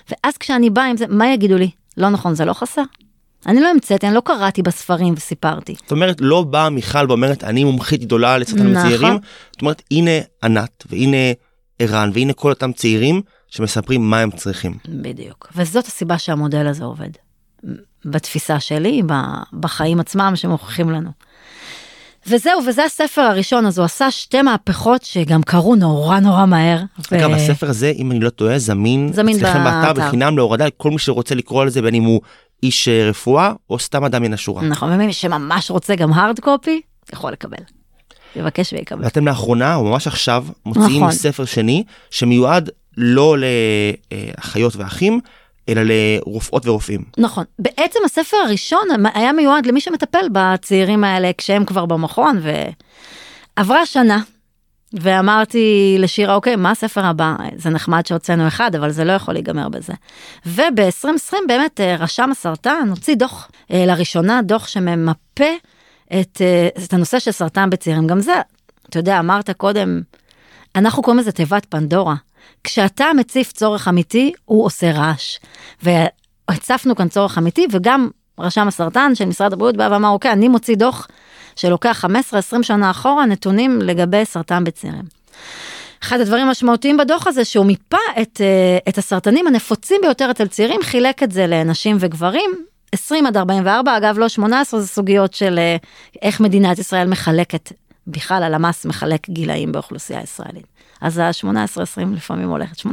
[0.09, 1.69] ואז כשאני באה עם זה, מה יגידו לי?
[1.97, 2.81] לא נכון, זה לא חסר?
[3.45, 5.75] אני לא המצאתי, אני לא קראתי בספרים וסיפרתי.
[5.81, 8.73] זאת אומרת, לא באה מיכל ואומרת, אני מומחית גדולה לסרטן נכון.
[8.73, 9.13] בצעירים.
[9.51, 10.11] זאת אומרת, הנה
[10.43, 11.17] ענת, והנה
[11.79, 14.77] ערן, והנה כל אותם צעירים שמספרים מה הם צריכים.
[14.87, 15.51] בדיוק.
[15.55, 17.09] וזאת הסיבה שהמודל הזה עובד.
[18.05, 19.01] בתפיסה שלי,
[19.53, 21.09] בחיים עצמם שמוכיחים לנו.
[22.27, 26.77] וזהו, וזה הספר הראשון, אז הוא עשה שתי מהפכות שגם קרו נורא נורא מהר.
[27.11, 29.93] ו- אגב, הספר הזה, אם אני לא טועה, זמין זמין אצלכם באתר.
[29.93, 32.21] בחינם להורדה לכל מי שרוצה לקרוא על זה, בין אם הוא
[32.63, 34.61] איש אה, רפואה או סתם אדם מן השורה.
[34.63, 36.81] נכון, ומי שממש רוצה גם הארד קופי,
[37.13, 37.57] יכול לקבל.
[38.35, 39.03] יבקש ויקבל.
[39.03, 41.11] ואתם לאחרונה, או ממש עכשיו, מוציאים נכון.
[41.11, 43.35] ספר שני, שמיועד לא
[44.37, 45.19] לאחיות ואחים,
[45.69, 47.03] אלא לרופאות ורופאים.
[47.17, 47.43] נכון.
[47.59, 52.39] בעצם הספר הראשון היה מיועד למי שמטפל בצעירים האלה כשהם כבר במכון,
[53.57, 54.19] ועברה שנה,
[54.93, 57.35] ואמרתי לשירה, אוקיי, מה הספר הבא?
[57.55, 59.93] זה נחמד שהוצאנו אחד, אבל זה לא יכול להיגמר בזה.
[60.45, 65.51] וב-2020 באמת אה, רשם הסרטן הוציא דוח, אה, לראשונה דוח שממפה
[66.07, 68.07] את, אה, את הנושא של סרטן בצעירים.
[68.07, 68.41] גם זה,
[68.89, 70.01] אתה יודע, אמרת קודם,
[70.75, 72.15] אנחנו קוראים לזה תיבת פנדורה.
[72.63, 75.39] כשאתה מציף צורך אמיתי, הוא עושה רעש.
[75.83, 80.75] והצפנו כאן צורך אמיתי, וגם רשם הסרטן של משרד הבריאות בא ואמר, אוקיי, אני מוציא
[80.75, 81.07] דוח
[81.55, 82.05] שלוקח
[82.59, 85.03] 15-20 שנה אחורה נתונים לגבי סרטן בצעירים.
[86.03, 90.81] אחד הדברים המשמעותיים בדוח הזה שהוא מיפה את, אה, את הסרטנים הנפוצים ביותר אצל צעירים,
[90.83, 92.51] חילק את זה לנשים וגברים,
[92.91, 95.75] 20 עד 44, אגב לא 18, זה סוגיות של אה,
[96.21, 97.71] איך מדינת ישראל מחלקת,
[98.11, 100.65] בכלל הלמ"ס מחלק גילאים באוכלוסייה הישראלית.
[101.01, 102.85] אז ה-18-20 לפעמים הולכת, 18-19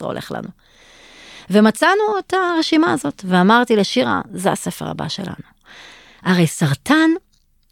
[0.00, 0.48] הולך לנו.
[1.50, 5.54] ומצאנו את הרשימה הזאת, ואמרתי לשירה, זה הספר הבא שלנו.
[6.22, 7.10] הרי סרטן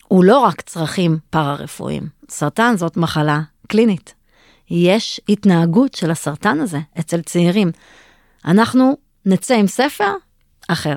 [0.08, 4.14] הוא לא רק צרכים פארה-רפואיים, סרטן זאת מחלה קלינית.
[4.70, 7.70] יש התנהגות של הסרטן הזה אצל צעירים.
[8.44, 10.12] אנחנו נצא עם ספר
[10.68, 10.94] אחר.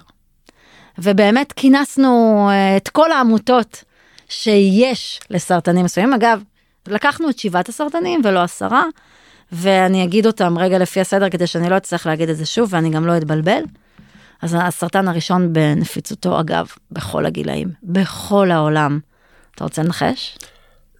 [0.97, 3.83] ובאמת כינסנו אה, את כל העמותות
[4.29, 6.13] שיש לסרטנים מסוימים.
[6.13, 6.41] אגב,
[6.87, 8.83] לקחנו את שבעת הסרטנים ולא עשרה,
[9.51, 12.89] ואני אגיד אותם רגע לפי הסדר כדי שאני לא אצטרך להגיד את זה שוב ואני
[12.89, 13.63] גם לא אתבלבל.
[14.41, 18.99] אז הסרטן הראשון בנפיצותו, אגב, בכל הגילאים, בכל העולם.
[19.55, 20.37] אתה רוצה לנחש?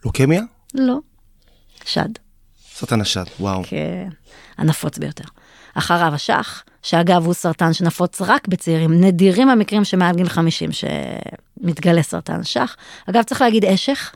[0.04, 0.42] לוקמיה?
[0.74, 0.98] לא.
[1.84, 2.08] שד.
[2.72, 3.62] סרטן השד, וואו.
[3.66, 4.08] כן,
[4.58, 5.24] הנפוץ ביותר.
[5.78, 12.40] אחריו אשח, שאגב הוא סרטן שנפוץ רק בצעירים, נדירים המקרים שמעל גיל 50 שמתגלה סרטן
[12.40, 12.76] אשח.
[13.10, 14.12] אגב, צריך להגיד אשך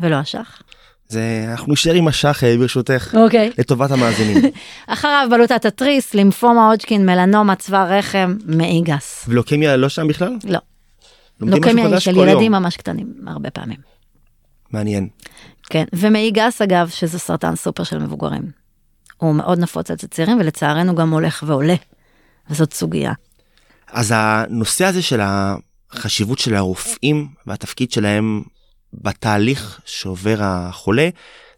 [0.00, 0.62] ולא אשח.
[1.08, 3.50] זה, אנחנו נשאר עם השח אה, ברשותך, אוקיי.
[3.58, 4.42] לטובת המאזינים.
[4.86, 9.24] אחריו בלוטת התריס, לימפומה הודג'קין, מלנומה, צוואר רחם, מעי גס.
[9.28, 10.36] ולוקמיה לא שם בכלל?
[10.44, 10.58] לא,
[11.40, 12.28] לוקמיה היא של כל יום.
[12.28, 13.78] ילדים ממש קטנים, הרבה פעמים.
[14.70, 15.08] מעניין.
[15.70, 18.57] כן, ומעי גס אגב, שזה סרטן סופר של מבוגרים.
[19.18, 21.74] הוא מאוד נפוץ אצל צעירים, ולצערנו גם הולך ועולה.
[22.50, 23.12] וזאת סוגיה.
[23.92, 28.42] אז הנושא הזה של החשיבות של הרופאים והתפקיד שלהם
[28.92, 31.08] בתהליך שעובר החולה,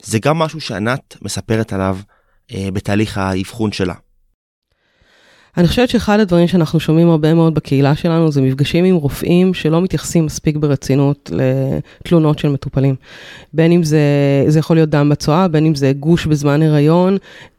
[0.03, 1.99] זה גם משהו שענת מספרת עליו
[2.55, 3.95] אה, בתהליך האבחון שלה.
[5.57, 9.83] אני חושבת שאחד הדברים שאנחנו שומעים הרבה מאוד בקהילה שלנו זה מפגשים עם רופאים שלא
[9.83, 12.95] מתייחסים מספיק ברצינות לתלונות של מטופלים.
[13.55, 14.01] בין אם זה,
[14.49, 17.17] זה יכול להיות דם בצואה, בין אם זה גוש בזמן הריון,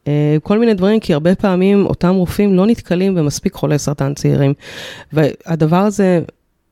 [0.08, 4.54] אה, כל מיני דברים, כי הרבה פעמים אותם רופאים לא נתקלים במספיק חולי סרטן צעירים.
[5.12, 6.20] והדבר הזה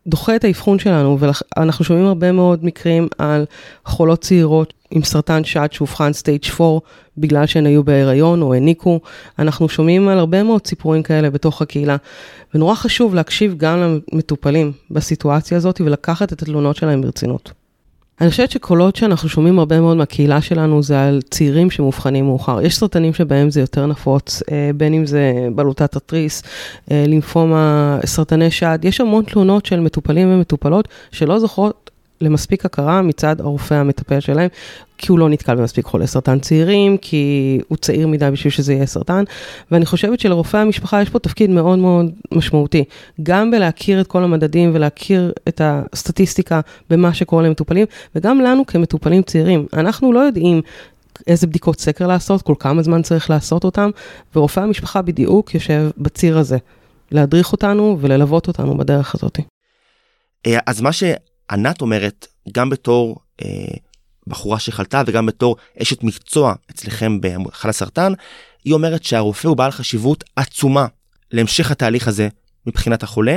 [0.06, 3.44] דוחה את האבחון שלנו, ואנחנו שומעים הרבה מאוד מקרים על
[3.84, 6.78] חולות צעירות עם סרטן שד שאובחן סטייג' 4
[7.20, 9.00] בגלל שהן היו בהיריון או העניקו.
[9.38, 11.96] אנחנו שומעים על הרבה מאוד סיפורים כאלה בתוך הקהילה,
[12.54, 17.52] ונורא חשוב להקשיב גם למטופלים בסיטואציה הזאת ולקחת את התלונות שלהם ברצינות.
[18.20, 22.60] אני חושבת שקולות שאנחנו שומעים הרבה מאוד מהקהילה שלנו זה על צעירים שמאובחנים מאוחר.
[22.60, 26.42] יש סרטנים שבהם זה יותר נפוץ, אה, בין אם זה בלוטת התריס,
[26.88, 31.89] לימפומה, סרטני שד, יש המון תלונות של מטופלים ומטופלות שלא זוכרות
[32.20, 34.48] למספיק הכרה מצד הרופא המטפל שלהם,
[34.98, 38.86] כי הוא לא נתקל במספיק חולי סרטן צעירים, כי הוא צעיר מדי בשביל שזה יהיה
[38.86, 39.24] סרטן,
[39.70, 42.84] ואני חושבת שלרופא המשפחה יש פה תפקיד מאוד מאוד משמעותי,
[43.22, 49.66] גם בלהכיר את כל המדדים ולהכיר את הסטטיסטיקה במה שקורה למטופלים, וגם לנו כמטופלים צעירים,
[49.72, 50.62] אנחנו לא יודעים
[51.26, 53.90] איזה בדיקות סקר לעשות, כל כמה זמן צריך לעשות אותם,
[54.36, 56.58] ורופא המשפחה בדיוק יושב בציר הזה,
[57.12, 59.38] להדריך אותנו וללוות אותנו בדרך הזאת.
[60.46, 60.92] אה, אז מה
[61.50, 63.48] שענת אומרת, גם בתור אה,
[64.26, 68.12] בחורה שחלתה וגם בתור אשת מקצוע אצלכם בחל הסרטן,
[68.64, 70.86] היא אומרת שהרופא הוא בעל חשיבות עצומה
[71.32, 72.28] להמשך התהליך הזה
[72.66, 73.36] מבחינת החולה.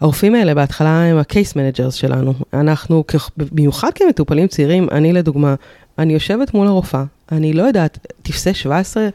[0.00, 2.34] הרופאים האלה בהתחלה הם ה-case managers שלנו.
[2.52, 3.04] אנחנו,
[3.36, 5.54] במיוחד כמטופלים צעירים, אני לדוגמה,
[5.98, 9.08] אני יושבת מול הרופאה, אני לא יודעת, טפסי 17,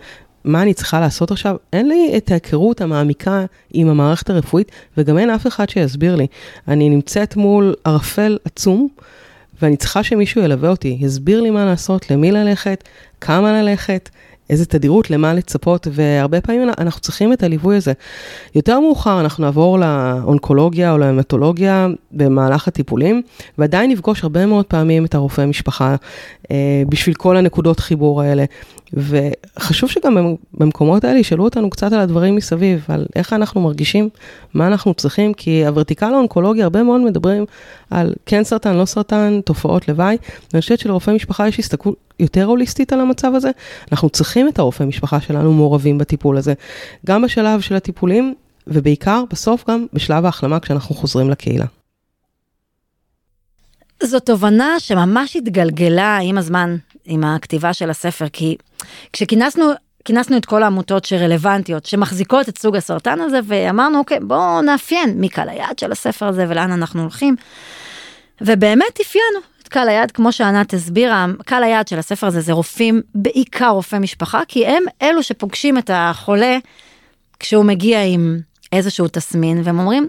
[0.47, 1.55] מה אני צריכה לעשות עכשיו?
[1.73, 6.27] אין לי את ההיכרות המעמיקה עם המערכת הרפואית, וגם אין אף אחד שיסביר לי.
[6.67, 8.87] אני נמצאת מול ערפל עצום,
[9.61, 12.83] ואני צריכה שמישהו ילווה אותי, יסביר לי מה לעשות, למי ללכת,
[13.21, 14.09] כמה ללכת,
[14.49, 17.93] איזה תדירות, למה לצפות, והרבה פעמים אנחנו צריכים את הליווי הזה.
[18.55, 23.21] יותר מאוחר אנחנו נעבור לאונקולוגיה או להמטולוגיה במהלך הטיפולים,
[23.57, 25.95] ועדיין נפגוש הרבה מאוד פעמים את הרופא משפחה
[26.51, 28.45] אה, בשביל כל הנקודות חיבור האלה.
[28.93, 34.09] וחשוב שגם במקומות האלה ישאלו אותנו קצת על הדברים מסביב, על איך אנחנו מרגישים,
[34.53, 37.45] מה אנחנו צריכים, כי הוורטיקל האונקולוגיה, הרבה מאוד מדברים
[37.89, 40.17] על כן סרטן, לא סרטן, תופעות לוואי,
[40.53, 43.51] ואני חושבת שלרופאי משפחה יש הסתכלות יותר הוליסטית על המצב הזה.
[43.91, 46.53] אנחנו צריכים את הרופאי משפחה שלנו מעורבים בטיפול הזה,
[47.05, 48.33] גם בשלב של הטיפולים,
[48.67, 51.65] ובעיקר בסוף גם בשלב ההחלמה כשאנחנו חוזרים לקהילה.
[54.03, 58.57] זו תובנה שממש התגלגלה עם הזמן, עם הכתיבה של הספר, כי
[59.13, 59.65] כשכינסנו
[60.05, 65.29] כינסנו את כל העמותות שרלוונטיות, שמחזיקות את סוג הסרטן הזה, ואמרנו, אוקיי, בואו נאפיין מי
[65.29, 67.35] קהל היעד של הספר הזה ולאן אנחנו הולכים.
[68.41, 73.01] ובאמת אפיינו את קהל היעד, כמו שענת הסבירה, קהל היעד של הספר הזה זה רופאים,
[73.15, 76.57] בעיקר רופאי משפחה, כי הם אלו שפוגשים את החולה
[77.39, 78.39] כשהוא מגיע עם
[78.71, 80.07] איזשהו תסמין, והם אומרים,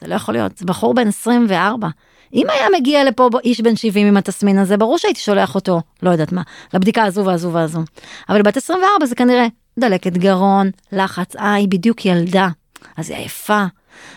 [0.00, 1.88] זה לא יכול להיות, זה בחור בן 24.
[2.34, 6.10] אם היה מגיע לפה איש בן 70 עם התסמין הזה, ברור שהייתי שולח אותו, לא
[6.10, 6.42] יודעת מה,
[6.74, 7.80] לבדיקה הזו והזו והזו.
[8.28, 9.46] אבל בת 24 זה כנראה
[9.78, 12.48] דלקת גרון, לחץ, אה, היא בדיוק ילדה,
[12.96, 13.64] אז היא עייפה,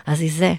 [0.07, 0.53] אז היא זה.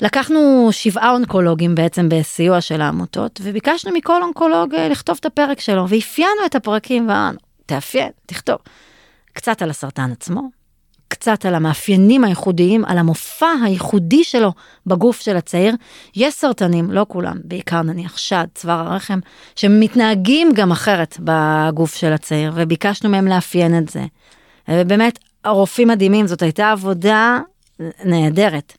[0.00, 5.88] לקחנו שבעה אונקולוגים בעצם בסיוע של העמותות, וביקשנו מכל אונקולוג אה, לכתוב את הפרק שלו,
[5.88, 8.56] ואפיינו את הפרקים ואמרנו, תאפיין, תכתוב.
[9.32, 10.42] קצת על הסרטן עצמו,
[11.16, 14.52] קצת על המאפיינים הייחודיים, על המופע הייחודי שלו
[14.86, 15.74] בגוף של הצעיר.
[16.16, 19.18] יש סרטנים, לא כולם, בעיקר נניח שד, צוואר הרחם,
[19.56, 24.04] שמתנהגים גם אחרת בגוף של הצעיר, וביקשנו מהם לאפיין את זה.
[24.68, 27.38] ובאמת, הרופאים מדהימים, זאת הייתה עבודה
[28.04, 28.72] נהדרת.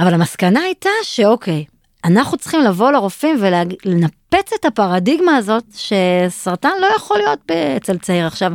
[0.00, 1.64] אבל המסקנה הייתה שאוקיי,
[2.04, 8.26] אנחנו צריכים לבוא לרופאים ולנפץ את הפרדיגמה הזאת שסרטן לא יכול להיות אצל צעיר.
[8.26, 8.52] עכשיו,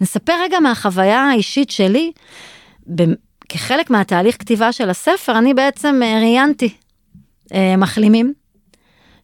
[0.00, 2.12] נספר רגע מהחוויה האישית שלי.
[3.48, 6.74] כחלק מהתהליך כתיבה של הספר, אני בעצם אה, ראיינתי
[7.54, 8.32] אה, מחלימים,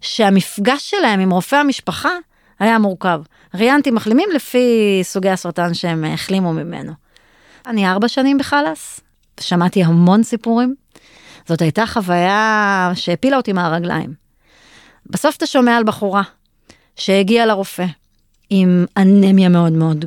[0.00, 2.10] שהמפגש שלהם עם רופא המשפחה
[2.58, 3.22] היה מורכב.
[3.54, 6.92] ראיינתי מחלימים לפי סוגי הסרטן שהם החלימו ממנו.
[7.66, 9.00] אני ארבע שנים בחלאס,
[9.40, 10.74] שמעתי המון סיפורים.
[11.48, 14.14] זאת הייתה חוויה שהפילה אותי מהרגליים.
[15.06, 16.22] בסוף אתה שומע על בחורה
[16.96, 17.86] שהגיעה לרופא
[18.50, 20.04] עם אנמיה מאוד מאוד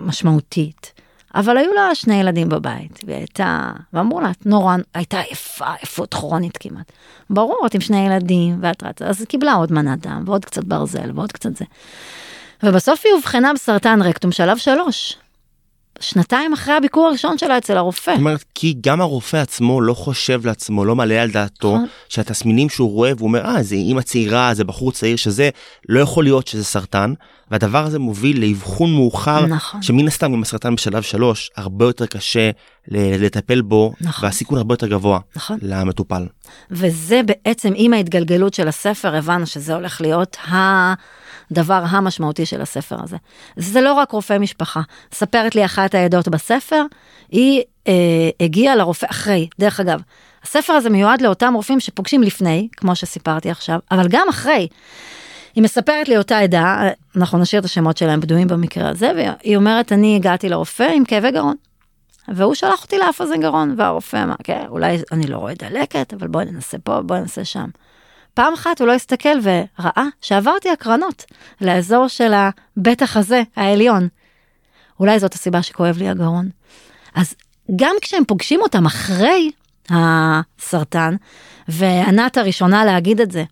[0.00, 0.92] משמעותית.
[1.34, 6.14] אבל היו לה שני ילדים בבית, והיא הייתה, ואמרו לה, את נורא, הייתה יפה, יפות
[6.14, 6.92] כרונית כמעט.
[7.30, 10.64] ברור, את עם שני ילדים, ואת רצה, אז היא קיבלה עוד מנת דם, ועוד קצת
[10.64, 11.64] ברזל, ועוד קצת זה.
[12.62, 15.16] ובסוף היא אובחנה בסרטן רקטום שלב שלוש.
[16.00, 18.10] שנתיים אחרי הביקור הראשון שלה אצל הרופא.
[18.10, 21.86] זאת אומרת, כי גם הרופא עצמו לא חושב לעצמו, לא מעלה על דעתו, נכון.
[22.08, 25.50] שהתסמינים שהוא רואה, והוא אומר, אה, זה אימא צעירה, זה בחור צעיר שזה,
[25.88, 27.12] לא יכול להיות שזה סרטן,
[27.50, 29.82] והדבר הזה מוביל לאבחון מאוחר, נכון.
[29.82, 32.50] שמן הסתם עם הסרטן בשלב שלוש, הרבה יותר קשה
[32.88, 34.24] לטפל בו, נכון.
[34.24, 35.58] והסיכון הרבה יותר גבוה נכון.
[35.62, 36.26] למטופל.
[36.70, 40.94] וזה בעצם, עם ההתגלגלות של הספר, הבנו שזה הולך להיות ה...
[41.50, 43.16] הדבר המשמעותי של הספר הזה.
[43.56, 44.80] זה לא רק רופא משפחה.
[45.12, 46.82] ספרת לי אחת העדות בספר,
[47.30, 47.92] היא אה,
[48.40, 50.00] הגיעה לרופא אחרי, דרך אגב,
[50.42, 54.68] הספר הזה מיועד לאותם רופאים שפוגשים לפני, כמו שסיפרתי עכשיו, אבל גם אחרי.
[55.54, 56.82] היא מספרת לי אותה עדה,
[57.16, 61.30] אנחנו נשאיר את השמות שלהם בדויים במקרה הזה, והיא אומרת, אני הגעתי לרופא עם כאבי
[61.30, 61.54] גרון.
[62.28, 66.26] והוא שלח אותי לאף אוזן גרון, והרופא אמר, כן, אולי אני לא רואה דלקת, אבל
[66.26, 67.68] בואי ננסה פה, בואי ננסה שם.
[68.34, 71.24] פעם אחת הוא לא הסתכל וראה שעברתי הקרנות
[71.60, 74.08] לאזור של הבית החזה העליון.
[75.00, 76.48] אולי זאת הסיבה שכואב לי הגרון.
[77.14, 77.34] אז
[77.76, 79.50] גם כשהם פוגשים אותם אחרי,
[79.90, 81.14] הסרטן,
[81.68, 83.44] וענת הראשונה להגיד את זה.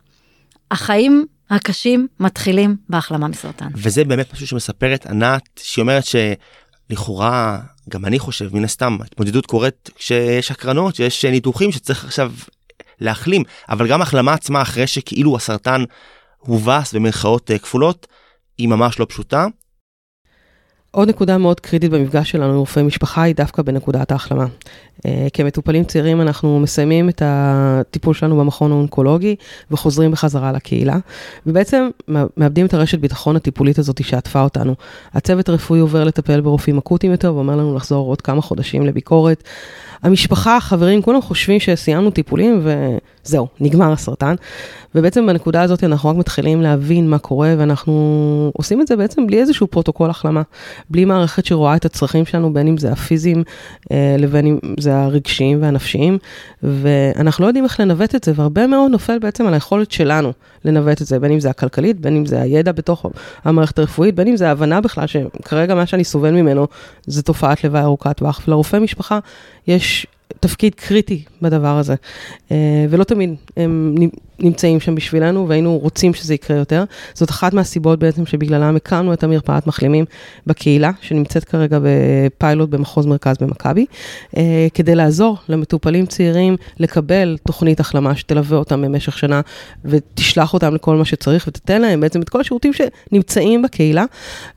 [0.70, 3.68] החיים הקשים מתחילים בהחלמה מסרטן.
[3.74, 9.90] וזה באמת משהו שמספרת ענת, שהיא אומרת שלכאורה, גם אני חושב, מן הסתם, התמודדות קורית
[9.96, 12.32] כשיש הקרנות, שיש ניתוחים שצריך עכשיו
[13.00, 15.84] להחלים, אבל גם החלמה עצמה אחרי שכאילו הסרטן
[16.38, 18.06] הובס במרכאות אה, כפולות,
[18.58, 19.46] היא ממש לא פשוטה.
[20.94, 24.46] עוד נקודה מאוד קריטית במפגש שלנו עם רופאי משפחה היא דווקא בנקודת ההחלמה.
[25.06, 29.36] אה, כמטופלים צעירים אנחנו מסיימים את הטיפול שלנו במכון האונקולוגי
[29.70, 30.96] וחוזרים בחזרה לקהילה,
[31.46, 31.88] ובעצם
[32.36, 34.74] מאבדים את הרשת ביטחון הטיפולית הזאת שעטפה אותנו.
[35.12, 39.42] הצוות הרפואי עובר לטפל ברופאים אקוטיים יותר ואומר לנו לחזור עוד כמה חודשים לביקורת.
[40.02, 42.66] המשפחה, החברים, כולם חושבים שסיימנו טיפולים
[43.24, 44.34] וזהו, נגמר הסרטן.
[44.94, 49.40] ובעצם בנקודה הזאת אנחנו רק מתחילים להבין מה קורה, ואנחנו עושים את זה בעצם בלי
[49.40, 50.42] איזשהו פרוטוקול החלמה,
[50.90, 53.44] בלי מערכת שרואה את הצרכים שלנו, בין אם זה הפיזיים
[53.92, 56.18] אה, לבין אם זה הרגשיים והנפשיים,
[56.62, 60.32] ואנחנו לא יודעים איך לנווט את זה, והרבה מאוד נופל בעצם על היכולת שלנו
[60.64, 63.06] לנווט את זה, בין אם זה הכלכלית, בין אם זה הידע בתוך
[63.44, 66.66] המערכת הרפואית, בין אם זה ההבנה בכלל שכרגע מה שאני סובל ממנו
[67.06, 69.18] זה תופעת לוואי ארוכת טווח, ולרופא משפחה
[69.66, 70.06] יש
[70.44, 71.94] תפקיד קריטי בדבר הזה,
[72.52, 72.56] אה,
[72.90, 73.94] ולא תמיד הם
[74.38, 76.84] נמצאים שם בשבילנו, והיינו רוצים שזה יקרה יותר.
[77.14, 80.04] זאת אחת מהסיבות בעצם שבגללם הקמנו את המרפאת מחלימים
[80.46, 83.86] בקהילה, שנמצאת כרגע בפיילוט במחוז מרכז במכבי,
[84.36, 89.40] אה, כדי לעזור למטופלים צעירים לקבל תוכנית החלמה שתלווה אותם במשך שנה,
[89.84, 94.04] ותשלח אותם לכל מה שצריך, ותתן להם בעצם את כל השירותים שנמצאים בקהילה,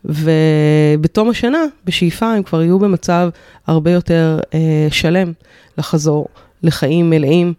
[0.06, 3.30] ובתום השנה, בשאיפה, הם כבר יהיו במצב
[3.68, 5.32] הרבה יותר אה, שלם
[5.78, 6.28] לחזור
[6.64, 7.54] לחיים מלאים.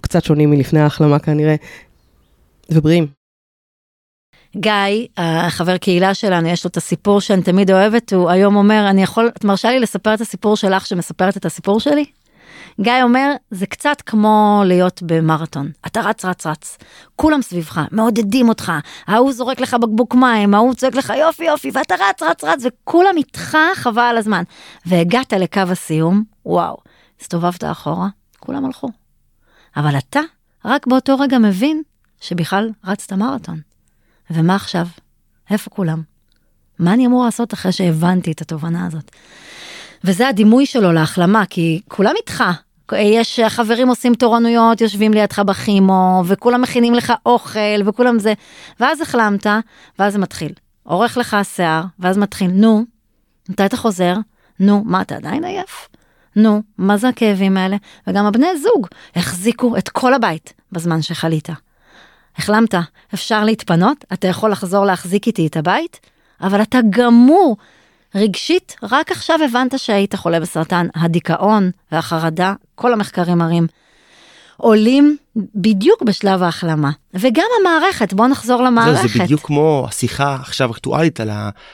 [0.00, 1.54] קצת שונים מלפני ההחלמה כנראה,
[2.70, 3.06] ובריאים.
[4.56, 9.02] גיא, החבר קהילה שלנו, יש לו את הסיפור שאני תמיד אוהבת, הוא היום אומר, אני
[9.02, 12.04] יכול, את מרשה לי לספר את הסיפור שלך שמספרת את הסיפור שלי?
[12.80, 15.70] גיא אומר, זה קצת כמו להיות במרתון.
[15.86, 16.78] אתה רץ, רץ, רץ.
[17.16, 18.72] כולם סביבך, מעודדים אותך.
[19.06, 23.16] ההוא זורק לך בקבוק מים, ההוא צועק לך יופי, יופי, ואתה רץ, רץ, רץ, וכולם
[23.16, 24.42] איתך חבל על הזמן.
[24.86, 26.76] והגעת לקו הסיום, וואו,
[27.20, 28.88] הסתובבת אחורה, כולם הלכו.
[29.76, 30.20] אבל אתה
[30.64, 31.82] רק באותו רגע מבין
[32.20, 33.60] שבכלל רצת מרתון.
[34.30, 34.86] ומה עכשיו?
[35.50, 36.02] איפה כולם?
[36.78, 39.10] מה אני אמור לעשות אחרי שהבנתי את התובנה הזאת?
[40.04, 42.44] וזה הדימוי שלו להחלמה, כי כולם איתך.
[42.92, 48.34] יש חברים עושים תורנויות, יושבים לידך בכימו, וכולם מכינים לך אוכל, וכולם זה.
[48.80, 49.46] ואז החלמת,
[49.98, 50.52] ואז זה מתחיל.
[50.82, 52.84] עורך לך השיער, ואז מתחיל, נו,
[53.48, 54.14] מתי אתה חוזר?
[54.60, 55.88] נו, מה, אתה עדיין עייף?
[56.36, 57.76] נו, מה זה הכאבים האלה?
[58.06, 61.48] וגם הבני זוג החזיקו את כל הבית בזמן שחלית.
[62.36, 62.74] החלמת,
[63.14, 66.00] אפשר להתפנות, אתה יכול לחזור להחזיק איתי את הבית,
[66.40, 67.56] אבל אתה גמור.
[68.14, 70.86] רגשית, רק עכשיו הבנת שהיית חולה בסרטן.
[70.94, 73.66] הדיכאון והחרדה, כל המחקרים מראים,
[74.56, 76.90] עולים בדיוק בשלב ההחלמה.
[77.14, 79.08] וגם המערכת, בוא נחזור למערכת.
[79.08, 81.30] זה, זה בדיוק כמו השיחה עכשיו אקטואלית על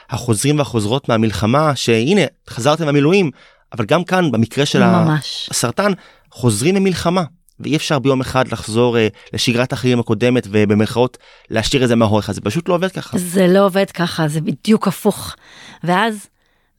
[0.09, 3.31] החוזרים והחוזרות מהמלחמה, שהנה, חזרתם מהמילואים,
[3.73, 5.47] אבל גם כאן במקרה של ממש.
[5.51, 5.91] הסרטן
[6.31, 7.23] חוזרים ממלחמה
[7.59, 8.99] ואי אפשר ביום אחד לחזור uh,
[9.33, 11.17] לשגרת החיים הקודמת ובמרכאות
[11.49, 13.17] להשאיר את זה מאחוריך זה פשוט לא עובד ככה.
[13.17, 15.35] זה לא עובד ככה זה בדיוק הפוך.
[15.83, 16.27] ואז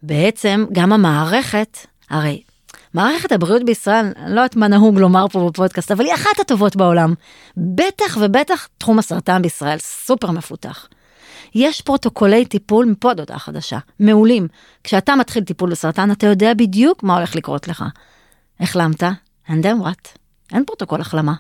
[0.02, 1.78] בעצם גם המערכת
[2.10, 2.42] הרי
[2.94, 6.76] מערכת הבריאות בישראל אני לא יודעת מה נהוג לומר פה בפודקאסט אבל היא אחת הטובות
[6.76, 7.14] בעולם
[7.56, 10.88] בטח ובטח תחום הסרטן בישראל סופר מפותח.
[11.54, 14.48] יש פרוטוקולי טיפול מפה עד הודעה חדשה, מעולים.
[14.84, 17.84] כשאתה מתחיל טיפול בסרטן, אתה יודע בדיוק מה הולך לקרות לך.
[18.60, 19.02] החלמת,
[19.48, 20.08] and then what?
[20.52, 21.34] אין פרוטוקול החלמה.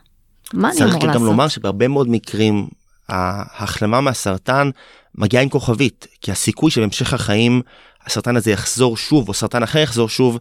[0.52, 1.00] מה אני אמור לעשות?
[1.02, 2.68] צריך גם לומר שבהרבה מאוד מקרים,
[3.08, 4.70] ההחלמה מהסרטן
[5.14, 7.62] מגיעה עם כוכבית, כי הסיכוי שבהמשך החיים
[8.06, 10.38] הסרטן הזה יחזור שוב, או סרטן אחר יחזור שוב,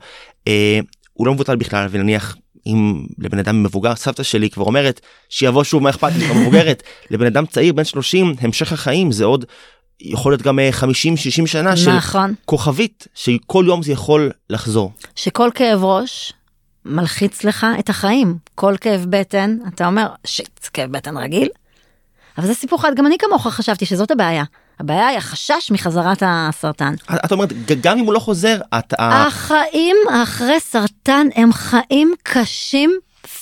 [0.48, 0.80] אה,
[1.14, 2.36] הוא לא מבוטל בכלל, ונניח
[2.68, 6.84] אם לבן אדם מבוגר, סבתא שלי כבר אומרת, שיבוא שוב, מה אכפת לי, מבוגרת.
[7.12, 9.46] לבן אדם צעיר, בן 30, המשך החיים זה עוד,
[10.02, 10.84] יכול להיות גם 50-60
[11.42, 12.30] אה, שנה נכון.
[12.30, 14.92] של כוכבית, שכל יום זה יכול לחזור.
[15.16, 16.34] שכל כאב ראש
[16.86, 18.38] מלחיץ לך את החיים.
[18.56, 21.50] כל כאב בטן, אתה אומר, שיט, כאב בטן רגיל.
[22.38, 24.44] אבל זה סיפור אחד, גם אני כמוך חשבתי שזאת הבעיה.
[24.80, 26.94] הבעיה היא החשש מחזרת הסרטן.
[27.26, 28.94] את אומרת, גם אם הוא לא חוזר, את...
[29.00, 32.92] החיים אחרי סרטן הם חיים קשים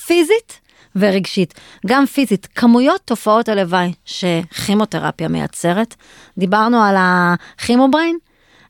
[0.05, 0.59] פיזית
[0.95, 1.53] ורגשית.
[1.85, 5.95] גם פיזית, כמויות תופעות הלוואי שכימותרפיה מייצרת.
[6.37, 8.17] דיברנו על ה chemo brain,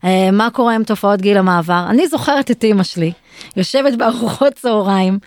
[0.04, 1.86] אה, מה קורה עם תופעות גיל המעבר.
[1.90, 3.12] אני זוכרת את אימא שלי,
[3.56, 5.18] יושבת בארוחות צהריים,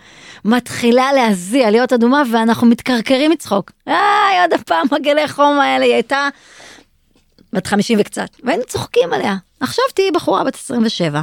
[0.44, 3.70] מתחילה להזיע, להיות אדומה, ואנחנו מתקרקרים מצחוק.
[3.86, 6.28] איי, עוד הפעם הגלי חום האלה, היא הייתה
[7.52, 9.36] בת 50 וקצת, והיינו צוחקים עליה.
[9.60, 11.22] עכשיו תהיי בחורה בת 27,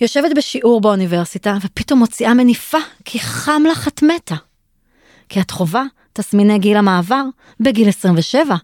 [0.00, 4.34] יושבת בשיעור באוניברסיטה, ופתאום מוציאה מניפה, כי חם לך את מתה.
[5.28, 7.22] כי את חווה תסמיני גיל המעבר
[7.60, 8.56] בגיל 27.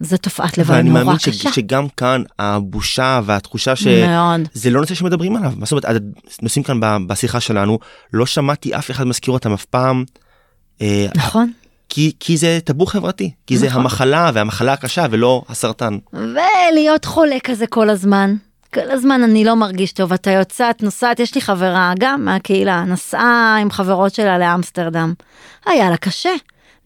[0.00, 1.52] זו תופעת לוואי ואני נורא מאמין ש- קשה.
[1.52, 3.74] שגם כאן הבושה והתחושה
[4.08, 4.40] מאוד.
[4.54, 5.52] שזה לא נושא שמדברים עליו.
[5.56, 5.84] מה זאת אומרת,
[6.40, 7.78] הנושאים כאן בשיחה שלנו,
[8.12, 10.04] לא שמעתי אף אחד מזכיר אותם אף פעם.
[10.82, 11.52] אה, נכון.
[11.88, 13.80] כי, כי זה טאבו חברתי, כי זה נכון.
[13.80, 15.98] המחלה והמחלה הקשה ולא הסרטן.
[16.12, 18.34] ולהיות חולה כזה כל הזמן.
[18.74, 23.58] כל הזמן אני לא מרגיש טוב, אתה יוצאת, נוסעת, יש לי חברה גם מהקהילה, נסעה
[23.60, 25.12] עם חברות שלה לאמסטרדם.
[25.66, 26.34] היה לה קשה,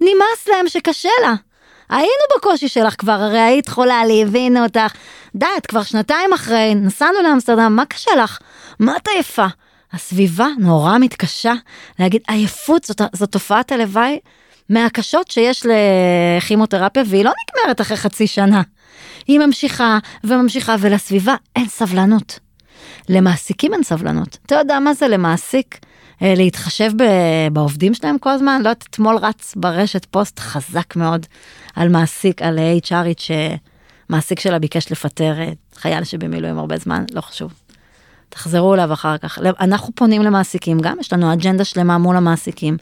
[0.01, 1.35] נמאס להם שקשה לה.
[1.89, 4.93] היינו בקושי שלך כבר, הרי היית חולה לי, הבינו אותך.
[5.35, 8.39] די, את כבר שנתיים אחרי, נסענו לאמסטרדם, מה קשה לך?
[8.79, 9.47] מה את עייפה?
[9.93, 11.53] הסביבה נורא מתקשה
[11.99, 14.19] להגיד, עייפות זאת, זאת תופעת הלוואי
[14.73, 18.63] מהקשות שיש לכימותרפיה, והיא לא נגמרת אחרי חצי שנה.
[19.27, 22.39] היא ממשיכה וממשיכה, ולסביבה אין סבלנות.
[23.09, 24.39] למעסיקים אין סבלנות.
[24.47, 25.79] אתה יודע מה זה למעסיק?
[26.23, 26.91] אה, להתחשב
[27.53, 28.61] בעובדים שלהם כל הזמן?
[28.65, 31.27] לא יודעת, אתמול רץ ברשת פוסט חזק מאוד
[31.77, 33.23] על מעסיק, על HRית
[34.09, 37.53] שמעסיק שלה ביקש לפטר אה, חייל שבמילואים הרבה זמן, לא חשוב.
[38.29, 39.39] תחזרו אליו אחר כך.
[39.61, 42.77] אנחנו פונים למעסיקים גם, יש לנו אג'נדה שלמה מול המעסיקים.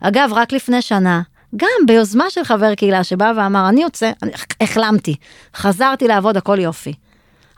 [0.00, 1.22] אגב, רק לפני שנה,
[1.56, 4.30] גם ביוזמה של חבר קהילה שבא ואמר, אני יוצא, אני
[4.60, 5.14] החלמתי,
[5.56, 6.92] חזרתי לעבוד, הכל יופי.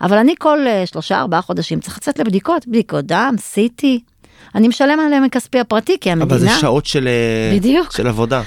[0.00, 3.84] אבל אני כל אה, שלושה ארבעה חודשים צריך לצאת לבדיקות, בדיקות דם, CT.
[4.54, 6.30] אני משלם עליהם מכספי הפרטי, כי המדינה...
[6.30, 7.92] אבל זה שעות של, אה, בדיוק.
[7.92, 8.42] של עבודה.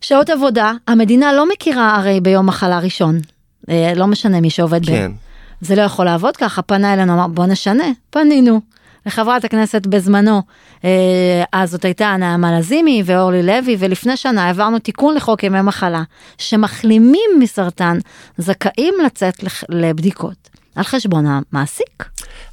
[0.00, 3.18] שעות עבודה, המדינה לא מכירה הרי ביום מחלה ראשון.
[3.70, 4.86] אה, לא משנה מי שעובד ב...
[4.86, 5.12] כן.
[5.60, 8.60] זה לא יכול לעבוד ככה, פנה אלינו, אמר בוא נשנה, פנינו.
[9.06, 10.42] לחברת הכנסת בזמנו,
[10.84, 16.02] אה, אז זאת הייתה נעמה לזימי ואורלי לוי, ולפני שנה העברנו תיקון לחוק ימי מחלה,
[16.38, 17.98] שמחלימים מסרטן
[18.38, 22.04] זכאים לצאת לבדיקות על חשבון המעסיק.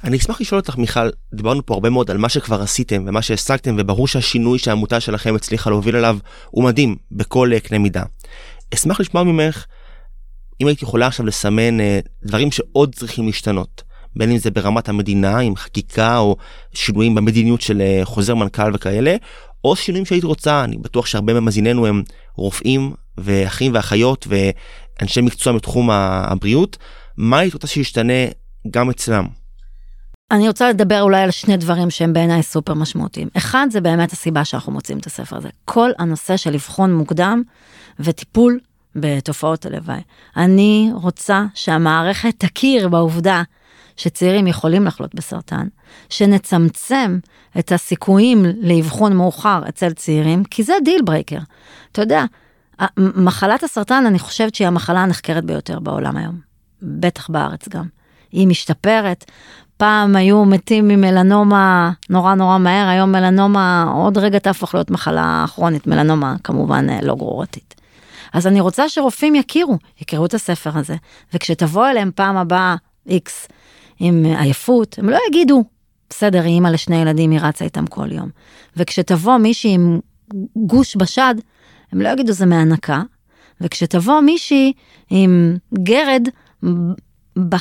[0.04, 3.76] אני אשמח לשאול אותך מיכל, דיברנו פה הרבה מאוד על מה שכבר עשיתם ומה שהשגתם
[3.78, 6.18] וברור שהשינוי שהעמותה שלכם הצליחה להוביל אליו
[6.50, 8.02] הוא מדהים בכל אה, קנה מידה.
[8.74, 9.64] אשמח לשמוע ממך
[10.60, 13.93] אם היית יכולה עכשיו לסמן אה, דברים שעוד צריכים להשתנות.
[14.16, 16.36] בין אם זה ברמת המדינה עם חקיקה או
[16.74, 19.16] שינויים במדיניות של אה, חוזר מנכ"ל וכאלה,
[19.64, 22.02] או שינויים שהיית רוצה, אני בטוח שהרבה ממאזיננו הם
[22.36, 26.76] רופאים ואחים ואחיות ואנשי מקצוע מתחום הבריאות,
[27.16, 28.12] מה היית רוצה שישתנה
[28.70, 29.24] גם אצלם?
[30.30, 33.28] אני רוצה לדבר אולי על שני דברים שהם בעיניי סופר משמעותיים.
[33.36, 35.48] אחד, זה באמת הסיבה שאנחנו מוצאים את הספר הזה.
[35.64, 37.42] כל הנושא של אבחון מוקדם
[38.00, 38.58] וטיפול
[38.96, 40.00] בתופעות הלוואי.
[40.36, 43.42] אני רוצה שהמערכת תכיר בעובדה
[43.96, 45.66] שצעירים יכולים לחלות בסרטן,
[46.08, 47.18] שנצמצם
[47.58, 51.38] את הסיכויים לאבחון מאוחר אצל צעירים, כי זה deal breaker.
[51.92, 52.24] אתה יודע,
[52.98, 56.38] מחלת הסרטן, אני חושבת שהיא המחלה הנחקרת ביותר בעולם היום.
[56.82, 57.84] בטח בארץ גם.
[58.32, 59.24] היא משתפרת.
[59.76, 65.86] פעם היו מתים ממלנומה נורא נורא מהר, היום מלנומה עוד רגע תהפוך להיות מחלה כרונית,
[65.86, 67.74] מלנומה כמובן אה, לא גרורתית.
[68.32, 70.96] אז אני רוצה שרופאים יכירו, יכירו את הספר הזה,
[71.34, 72.76] וכשתבוא אליהם פעם הבאה
[73.08, 73.48] איקס
[74.00, 75.64] עם עייפות, הם לא יגידו,
[76.10, 78.28] בסדר, היא אימא לשני ילדים, היא רצה איתם כל יום.
[78.76, 80.00] וכשתבוא מישהי עם
[80.56, 81.34] גוש בשד,
[81.92, 83.02] הם לא יגידו זה מהנקה,
[83.60, 84.72] וכשתבוא מישהי
[85.10, 86.28] עם גרד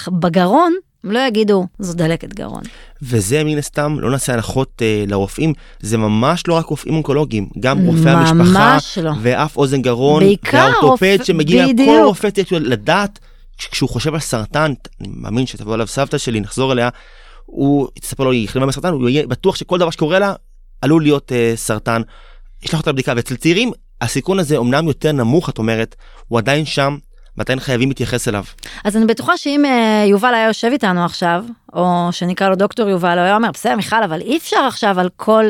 [0.08, 0.74] בגרון,
[1.04, 2.62] הם לא יגידו זו דלקת גרון.
[3.02, 7.80] וזה מן הסתם, לא נעשה הנחות אה, לרופאים, זה ממש לא רק רופאים אונקולוגיים, גם
[7.86, 9.12] רופאי המשפחה, לא.
[9.22, 12.06] ואף אוזן גרון, בעיקר והאורתופד שמגיע, כל בדיוק.
[12.06, 13.20] רופא צריך לדעת,
[13.72, 16.90] כשהוא חושב על סרטן, אני מאמין שתבוא אליו סבתא שלי, נחזור אליה,
[17.46, 20.34] הוא תספר לו, היא החלימה מסרטן, הוא יהיה בטוח שכל דבר שקורה לה,
[20.82, 22.02] עלול להיות אה, סרטן.
[22.64, 25.96] יש לך אותה לבדיקה, ואצל צעירים, הסיכון הזה אמנם יותר נמוך, את אומרת,
[26.28, 26.98] הוא עדיין שם,
[27.38, 28.44] ועדיין חייבים להתייחס אליו.
[28.84, 31.44] אז אני בטוחה שאם אה, יובל היה יושב איתנו עכשיו,
[31.74, 35.10] או שנקרא לו דוקטור יובל, הוא היה אומר, בסדר מיכל, אבל אי אפשר עכשיו על
[35.16, 35.46] כל...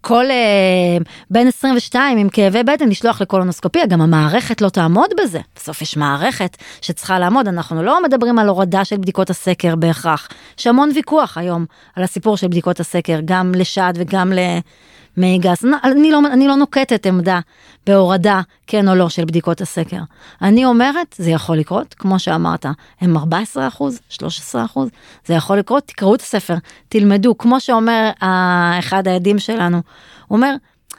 [0.00, 0.98] כל אה,
[1.30, 5.40] בן 22 עם כאבי בטן לשלוח לקולונוסקופיה, גם המערכת לא תעמוד בזה.
[5.56, 10.28] בסוף יש מערכת שצריכה לעמוד, אנחנו לא מדברים על הורדה של בדיקות הסקר בהכרח.
[10.58, 11.64] יש המון ויכוח היום
[11.96, 14.60] על הסיפור של בדיקות הסקר, גם לשד וגם למי
[15.40, 15.64] גס.
[15.84, 17.40] אני לא, אני לא נוקטת עמדה
[17.86, 20.00] בהורדה כן או לא של בדיקות הסקר.
[20.42, 22.66] אני אומרת, זה יכול לקרות, כמו שאמרת,
[23.00, 24.88] הם 14 אחוז, 13 אחוז,
[25.24, 26.54] זה יכול לקרות, תקראו את הספר,
[26.88, 29.80] תלמדו, כמו שאומר אה, אחד העדים שלנו,
[30.26, 30.54] הוא אומר,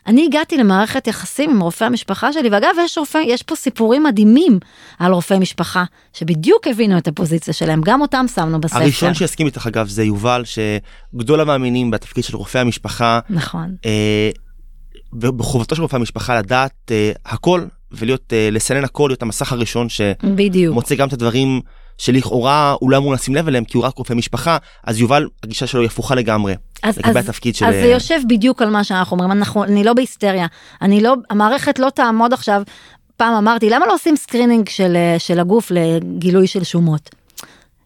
[0.07, 4.59] אני הגעתי למערכת יחסים עם רופא המשפחה שלי, ואגב, יש, רופא, יש פה סיפורים מדהימים
[4.99, 5.83] על רופאי משפחה,
[6.13, 8.79] שבדיוק הבינו את הפוזיציה שלהם, גם אותם שמנו בספר.
[8.79, 13.75] הראשון שיסכים איתך אגב זה יובל, שגדול המאמינים בתפקיד של רופא המשפחה, נכון.
[13.85, 14.29] אה,
[15.13, 19.87] ובחובתו של רופא המשפחה לדעת אה, הכל ולהיות אה, לסנן הכל להיות המסך הראשון.
[19.89, 21.61] שמוצא גם את הדברים
[21.97, 25.67] שלכאורה הוא לא אמור לשים לב אליהם כי הוא רק רופא משפחה, אז יובל, הגישה
[25.67, 26.53] שלו היא הפוכה לגמרי.
[26.83, 27.65] אז, לגבי אז, התפקיד של...
[27.65, 30.47] אז זה יושב בדיוק על מה שאנחנו אומרים, אנחנו, אני לא בהיסטריה,
[30.81, 32.61] אני לא, המערכת לא תעמוד עכשיו,
[33.17, 37.09] פעם אמרתי, למה לא עושים סקרינינג של, אה, של הגוף לגילוי של שומות?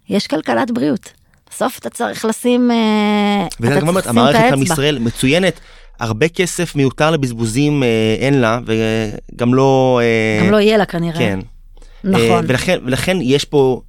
[0.10, 1.14] יש כלכלת בריאות.
[1.52, 4.56] בסוף אתה צריך לשים, אה, וזה אתה צריך לשים את המערכת האצבע.
[4.56, 5.60] מישראל מצוינת,
[6.00, 10.00] הרבה כסף מיותר לבזבוזים אה, אין לה, וגם לא...
[10.04, 11.20] אה, גם לא יהיה לה כנראה.
[11.20, 11.40] כן.
[12.04, 12.22] נכון.
[12.22, 13.82] אה, ולכן, ולכן יש פה...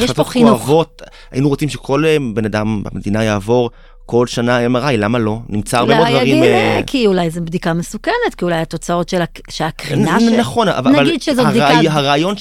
[0.00, 0.62] יש פה חינוך.
[0.62, 1.02] כואבות.
[1.30, 3.70] היינו רוצים שכל אה, בן אדם במדינה יעבור
[4.10, 5.38] כל שנה MRI, למה לא?
[5.48, 6.36] נמצא הרבה מאוד אולי דברים...
[6.36, 10.20] יגיד, אה, אה, כי אולי זו בדיקה מסוכנת, כי אולי התוצאות של הק- שהקרינה נ-
[10.20, 10.36] של...
[10.36, 11.68] נכון, אבל נגיד שזו בדיקה...
[11.90, 12.34] הרעיון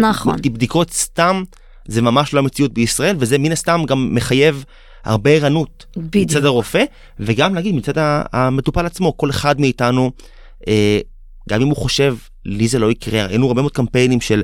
[0.00, 0.36] נכון.
[0.36, 1.42] שבדיקות סתם
[1.88, 4.64] זה ממש לא המציאות בישראל, וזה מן הסתם גם מחייב
[5.04, 5.86] הרבה ערנות.
[6.14, 6.84] מצד הרופא,
[7.20, 7.92] וגם נגיד מצד
[8.32, 10.10] המטופל עצמו, כל אחד מאיתנו,
[10.68, 11.00] אה,
[11.48, 14.42] גם אם הוא חושב, לי זה לא יקרה, ראינו הרבה מאוד קמפיינים של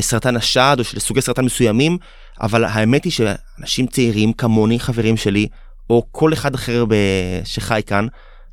[0.00, 1.98] סרטן השד או של סוגי סרטן מסוימים,
[2.40, 5.46] אבל האמת היא שאנשים צעירים כמוני, חברים שלי,
[5.90, 8.06] או כל אחד אחר ב- שחי כאן,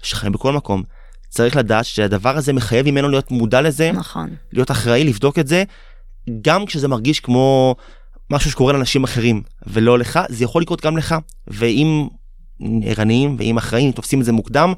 [0.03, 0.83] שחי בכל מקום,
[1.29, 4.29] צריך לדעת שהדבר הזה מחייב ממנו להיות מודע לזה, נכון.
[4.53, 5.63] להיות אחראי, לבדוק את זה,
[6.41, 7.75] גם כשזה מרגיש כמו
[8.29, 11.15] משהו שקורה לאנשים אחרים ולא לך, זה יכול לקרות גם לך.
[11.47, 12.07] ואם
[12.83, 14.73] ערניים ואם אחראים, תופסים את זה מוקדם,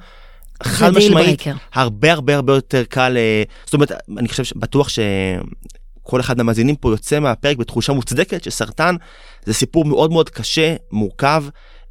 [0.63, 1.41] חד משמעית.
[1.73, 6.91] הרבה הרבה הרבה יותר קל, אה, זאת אומרת, אני חושב שבטוח שכל אחד מהמאזינים פה
[6.91, 8.95] יוצא מהפרק בתחושה מוצדקת שסרטן
[9.45, 11.43] זה סיפור מאוד מאוד קשה, מורכב.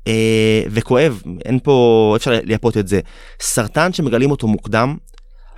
[0.08, 3.00] אה, וכואב, אין פה, אפשר לייפות את זה.
[3.40, 4.96] סרטן שמגלים אותו מוקדם,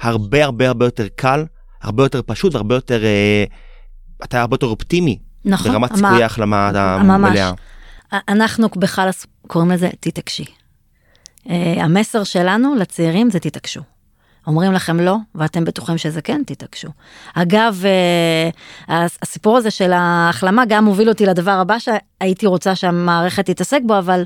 [0.00, 1.44] הרבה הרבה הרבה יותר קל,
[1.82, 3.44] הרבה יותר פשוט והרבה יותר, אה,
[4.24, 5.72] אתה הרבה יותר אופטימי נכון.
[5.72, 6.68] ברמת סיכויי ההחלמה.
[7.14, 7.52] המלאה.
[8.28, 10.44] אנחנו בחלאס קוראים לזה תתעקשי.
[11.50, 13.80] אה, המסר שלנו לצעירים זה תתעקשו.
[14.46, 16.88] אומרים לכם לא, ואתם בטוחים שזה כן, תתעקשו.
[17.34, 17.82] אגב,
[18.88, 23.98] הס- הסיפור הזה של ההחלמה גם מוביל אותי לדבר הבא שהייתי רוצה שהמערכת תתעסק בו,
[23.98, 24.22] אבל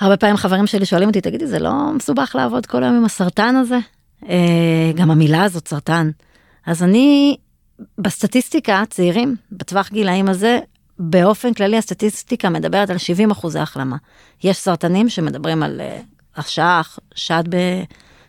[0.00, 3.56] הרבה פעמים חברים שלי שואלים אותי, תגידי, זה לא מסובך לעבוד כל היום עם הסרטן
[3.56, 3.78] הזה?
[4.28, 6.10] אה, גם המילה הזאת, סרטן.
[6.66, 7.36] אז אני,
[7.98, 10.58] בסטטיסטיקה, צעירים, בטווח גילאים הזה,
[10.98, 13.96] באופן כללי הסטטיסטיקה מדברת על 70 אחוזי החלמה.
[14.44, 16.00] יש סרטנים שמדברים על אה,
[16.34, 17.44] אשך, שד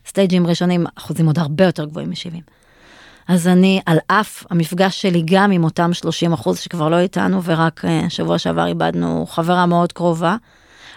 [0.05, 2.41] בסטייג'ים ראשונים, אחוזים עוד הרבה יותר גבוהים מ-70.
[3.27, 7.85] אז אני, על אף המפגש שלי גם עם אותם 30 אחוז שכבר לא איתנו, ורק
[7.85, 10.35] אה, שבוע שעבר איבדנו חברה מאוד קרובה,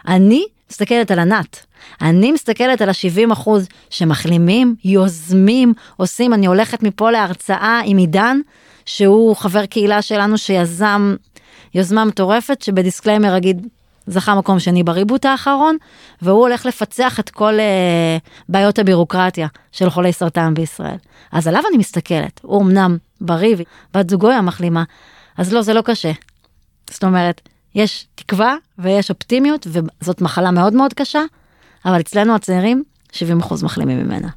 [0.09, 1.67] אני מסתכלת על ענת.
[2.01, 8.39] אני מסתכלת על ה-70 אחוז שמחלימים, יוזמים, עושים, אני הולכת מפה להרצאה עם עידן,
[8.87, 11.15] שהוא חבר קהילה שלנו שיזם
[11.75, 13.67] יוזמה מטורפת, שבדיסקליימר אגיד,
[14.07, 15.77] זכה מקום שני בריבוט האחרון,
[16.23, 20.97] והוא הולך לפצח את כל uh, בעיות הבירוקרטיה של חולי סרטן בישראל.
[21.33, 23.57] אז עליו אני מסתכלת, הוא אמנם בריא,
[23.95, 24.85] בת זוגו היא המחלימה,
[25.39, 26.13] אז לא, זה לא קשה.
[26.91, 31.23] זאת אומרת, יש תקווה ויש אופטימיות, וזאת מחלה מאוד מאוד קשה,
[31.85, 33.15] אבל אצלנו הצעירים, 70%
[33.63, 34.29] מחלימים ממנה.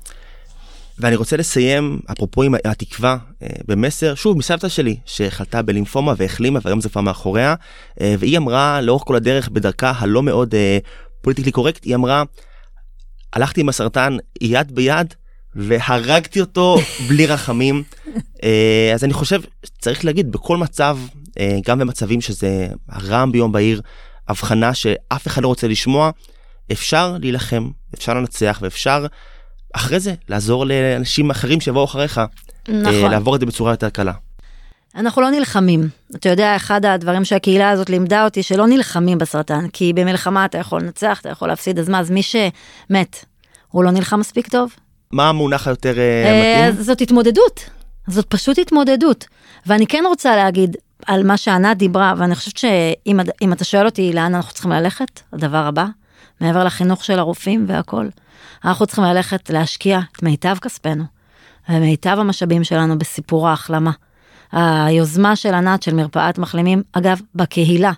[0.99, 6.81] ואני רוצה לסיים, אפרופו עם התקווה, אה, במסר, שוב, מסבתא שלי, שחלתה בלימפומה והחלימה, והיום
[6.81, 7.55] זה כבר מאחוריה,
[8.01, 10.55] אה, והיא אמרה לאורך כל הדרך, בדרכה הלא מאוד
[11.21, 12.23] פוליטיקלי קורקט, היא אמרה,
[13.33, 15.13] הלכתי עם הסרטן יד ביד,
[15.55, 16.77] והרגתי אותו
[17.07, 17.83] בלי רחמים.
[18.43, 19.41] אה, אז אני חושב,
[19.81, 21.24] צריך להגיד, בכל מצב, אה,
[21.65, 23.81] גם במצבים שזה הרעם ביום בהיר,
[24.27, 26.11] הבחנה שאף אחד לא רוצה לשמוע,
[26.71, 29.05] אפשר להילחם, אפשר לנצח ואפשר
[29.73, 32.21] אחרי זה לעזור לאנשים אחרים שיבואו אחריך,
[32.67, 32.85] נכון.
[32.85, 34.13] אה, לעבור את זה בצורה יותר קלה.
[34.95, 35.89] אנחנו לא נלחמים.
[36.15, 40.81] אתה יודע, אחד הדברים שהקהילה הזאת לימדה אותי, שלא נלחמים בסרטן, כי במלחמה אתה יכול
[40.81, 43.25] לנצח, אתה יכול להפסיד, אז מה, אז מי שמת,
[43.67, 44.71] הוא לא נלחם מספיק טוב?
[45.11, 46.83] מה המונח היותר אה, אה, מתאים?
[46.83, 47.69] זאת התמודדות,
[48.07, 49.25] זאת פשוט התמודדות.
[49.65, 54.13] ואני כן רוצה להגיד על מה שענת דיברה, ואני חושבת שאם אם אתה שואל אותי
[54.13, 55.85] לאן אנחנו צריכים ללכת, הדבר הבא,
[56.41, 58.07] מעבר לחינוך של הרופאים והכל,
[58.65, 61.03] אנחנו צריכים ללכת להשקיע את מיטב כספנו
[61.69, 63.91] ומיטב המשאבים שלנו בסיפור ההחלמה.
[64.51, 67.91] היוזמה של ענת של מרפאת מחלימים, אגב, בקהילה.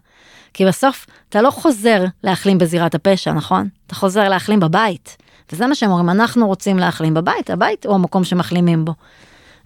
[0.53, 3.67] כי בסוף אתה לא חוזר להחלים בזירת הפשע, נכון?
[3.87, 5.17] אתה חוזר להחלים בבית.
[5.51, 8.93] וזה מה שהם אומרים, אנחנו רוצים להחלים בבית, הבית הוא המקום שמחלימים בו.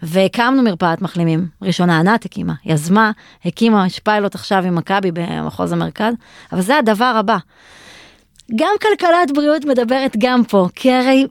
[0.02, 3.12] והקמנו מרפאת מחלימים, ראשונה ענת הקימה, יזמה,
[3.46, 6.14] הקימה, יש פיילוט עכשיו עם מכבי במחוז המרכז,
[6.52, 7.38] אבל זה הדבר הבא.
[8.56, 11.28] גם כלכלת בריאות מדברת גם פה, כי הרי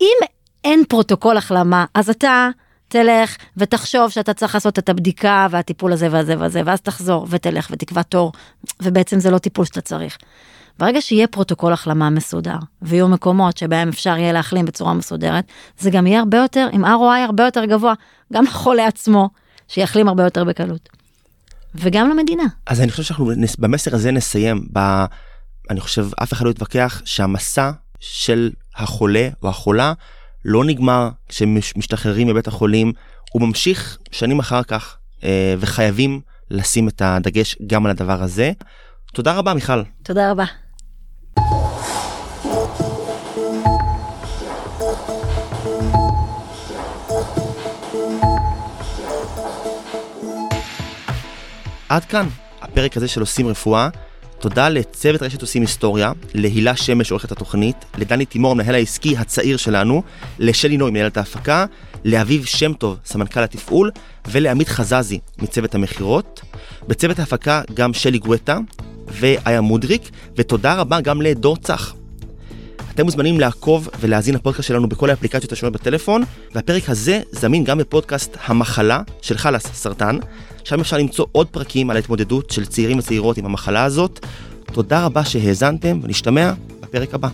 [0.00, 0.16] אם
[0.64, 2.48] אין פרוטוקול החלמה, אז אתה
[2.88, 8.02] תלך ותחשוב שאתה צריך לעשות את הבדיקה והטיפול הזה והזה והזה, ואז תחזור ותלך ותקבע
[8.02, 8.32] תור,
[8.82, 10.18] ובעצם זה לא טיפול שאתה צריך.
[10.78, 15.44] ברגע שיהיה פרוטוקול החלמה מסודר, ויהיו מקומות שבהם אפשר יהיה להחלים בצורה מסודרת,
[15.78, 16.88] זה גם יהיה הרבה יותר, עם ROI
[17.26, 17.94] הרבה יותר גבוה,
[18.32, 19.28] גם לחולה עצמו,
[19.68, 20.88] שיחלים הרבה יותר בקלות.
[21.74, 22.42] וגם למדינה.
[22.66, 24.66] אז אני חושב שאנחנו נס- במסר הזה נסיים.
[24.72, 25.04] ב...
[25.70, 27.70] אני חושב אף אחד לא יתווכח שהמסע
[28.00, 29.92] של החולה או החולה
[30.44, 32.92] לא נגמר כשמשתחררים מבית החולים,
[33.32, 36.20] הוא ממשיך שנים אחר כך, אה, וחייבים
[36.50, 38.52] לשים את הדגש גם על הדבר הזה.
[39.14, 39.82] תודה רבה מיכל.
[40.02, 40.44] תודה רבה.
[51.88, 52.28] עד כאן
[52.60, 53.88] הפרק הזה של עושים רפואה.
[54.40, 60.02] תודה לצוות רשת עושים היסטוריה, להילה שמש עורכת התוכנית, לדני תימור המנהל העסקי הצעיר שלנו,
[60.38, 61.66] לשלי נוי מנהלת ההפקה,
[62.04, 63.90] לאביב שם טוב סמנכ"ל התפעול
[64.28, 66.40] ולעמית חזזי מצוות המכירות.
[66.88, 68.58] בצוות ההפקה גם שלי גואטה
[69.06, 71.94] ואיה מודריק, ותודה רבה גם לדור צח.
[72.98, 76.22] אתם מוזמנים לעקוב ולהאזין לפודקאסט שלנו בכל האפליקציות השונות בטלפון,
[76.54, 80.18] והפרק הזה זמין גם בפודקאסט המחלה של חלאס סרטן,
[80.64, 84.26] שם אפשר למצוא עוד פרקים על ההתמודדות של צעירים וצעירות עם המחלה הזאת.
[84.72, 87.28] תודה רבה שהאזנתם, ונשתמע בפרק הבא.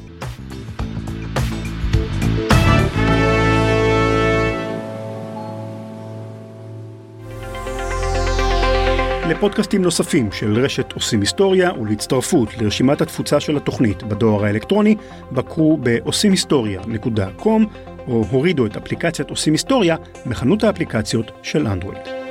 [9.30, 14.96] לפודקאסטים נוספים של רשת עושים היסטוריה ולהצטרפות לרשימת התפוצה של התוכנית בדואר האלקטרוני,
[15.32, 17.62] בקרו ב-עושימהיסטוריה.com
[18.08, 19.96] או הורידו את אפליקציית עושים היסטוריה
[20.26, 22.23] בחנות האפליקציות של אנדרואיד.